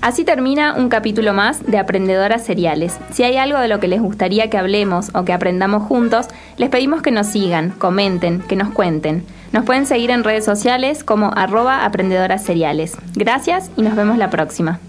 Así 0.10 0.24
termina 0.24 0.74
un 0.74 0.89
capítulo 0.89 1.36
más 1.36 1.63
de 1.67 1.78
Aprendedoras 1.78 2.43
Seriales. 2.43 2.98
Si 3.12 3.22
hay 3.22 3.38
algo 3.38 3.60
de 3.60 3.67
lo 3.67 3.80
que 3.80 3.88
les 3.88 4.02
gustaría 4.02 4.50
que 4.50 4.58
hablemos 4.58 5.12
o 5.13 5.24
que 5.24 5.34
aprendamos 5.34 5.84
juntos, 5.84 6.26
les 6.58 6.69
pedimos 6.69 7.04
que 7.04 7.12
nos 7.12 7.28
sigan, 7.28 7.69
comenten, 7.69 8.41
que 8.41 8.56
nos 8.56 8.72
cuenten. 8.72 9.24
Nos 9.52 9.65
pueden 9.65 9.86
seguir 9.86 10.10
en 10.10 10.24
redes 10.24 10.45
sociales 10.45 11.04
como 11.04 11.32
arroba 11.36 11.86
aprendedoras 11.86 12.43
seriales. 12.43 12.98
Gracias 13.13 13.69
y 13.78 13.84
nos 13.84 13.95
vemos 13.95 14.17
la 14.17 14.32
próxima. 14.32 14.80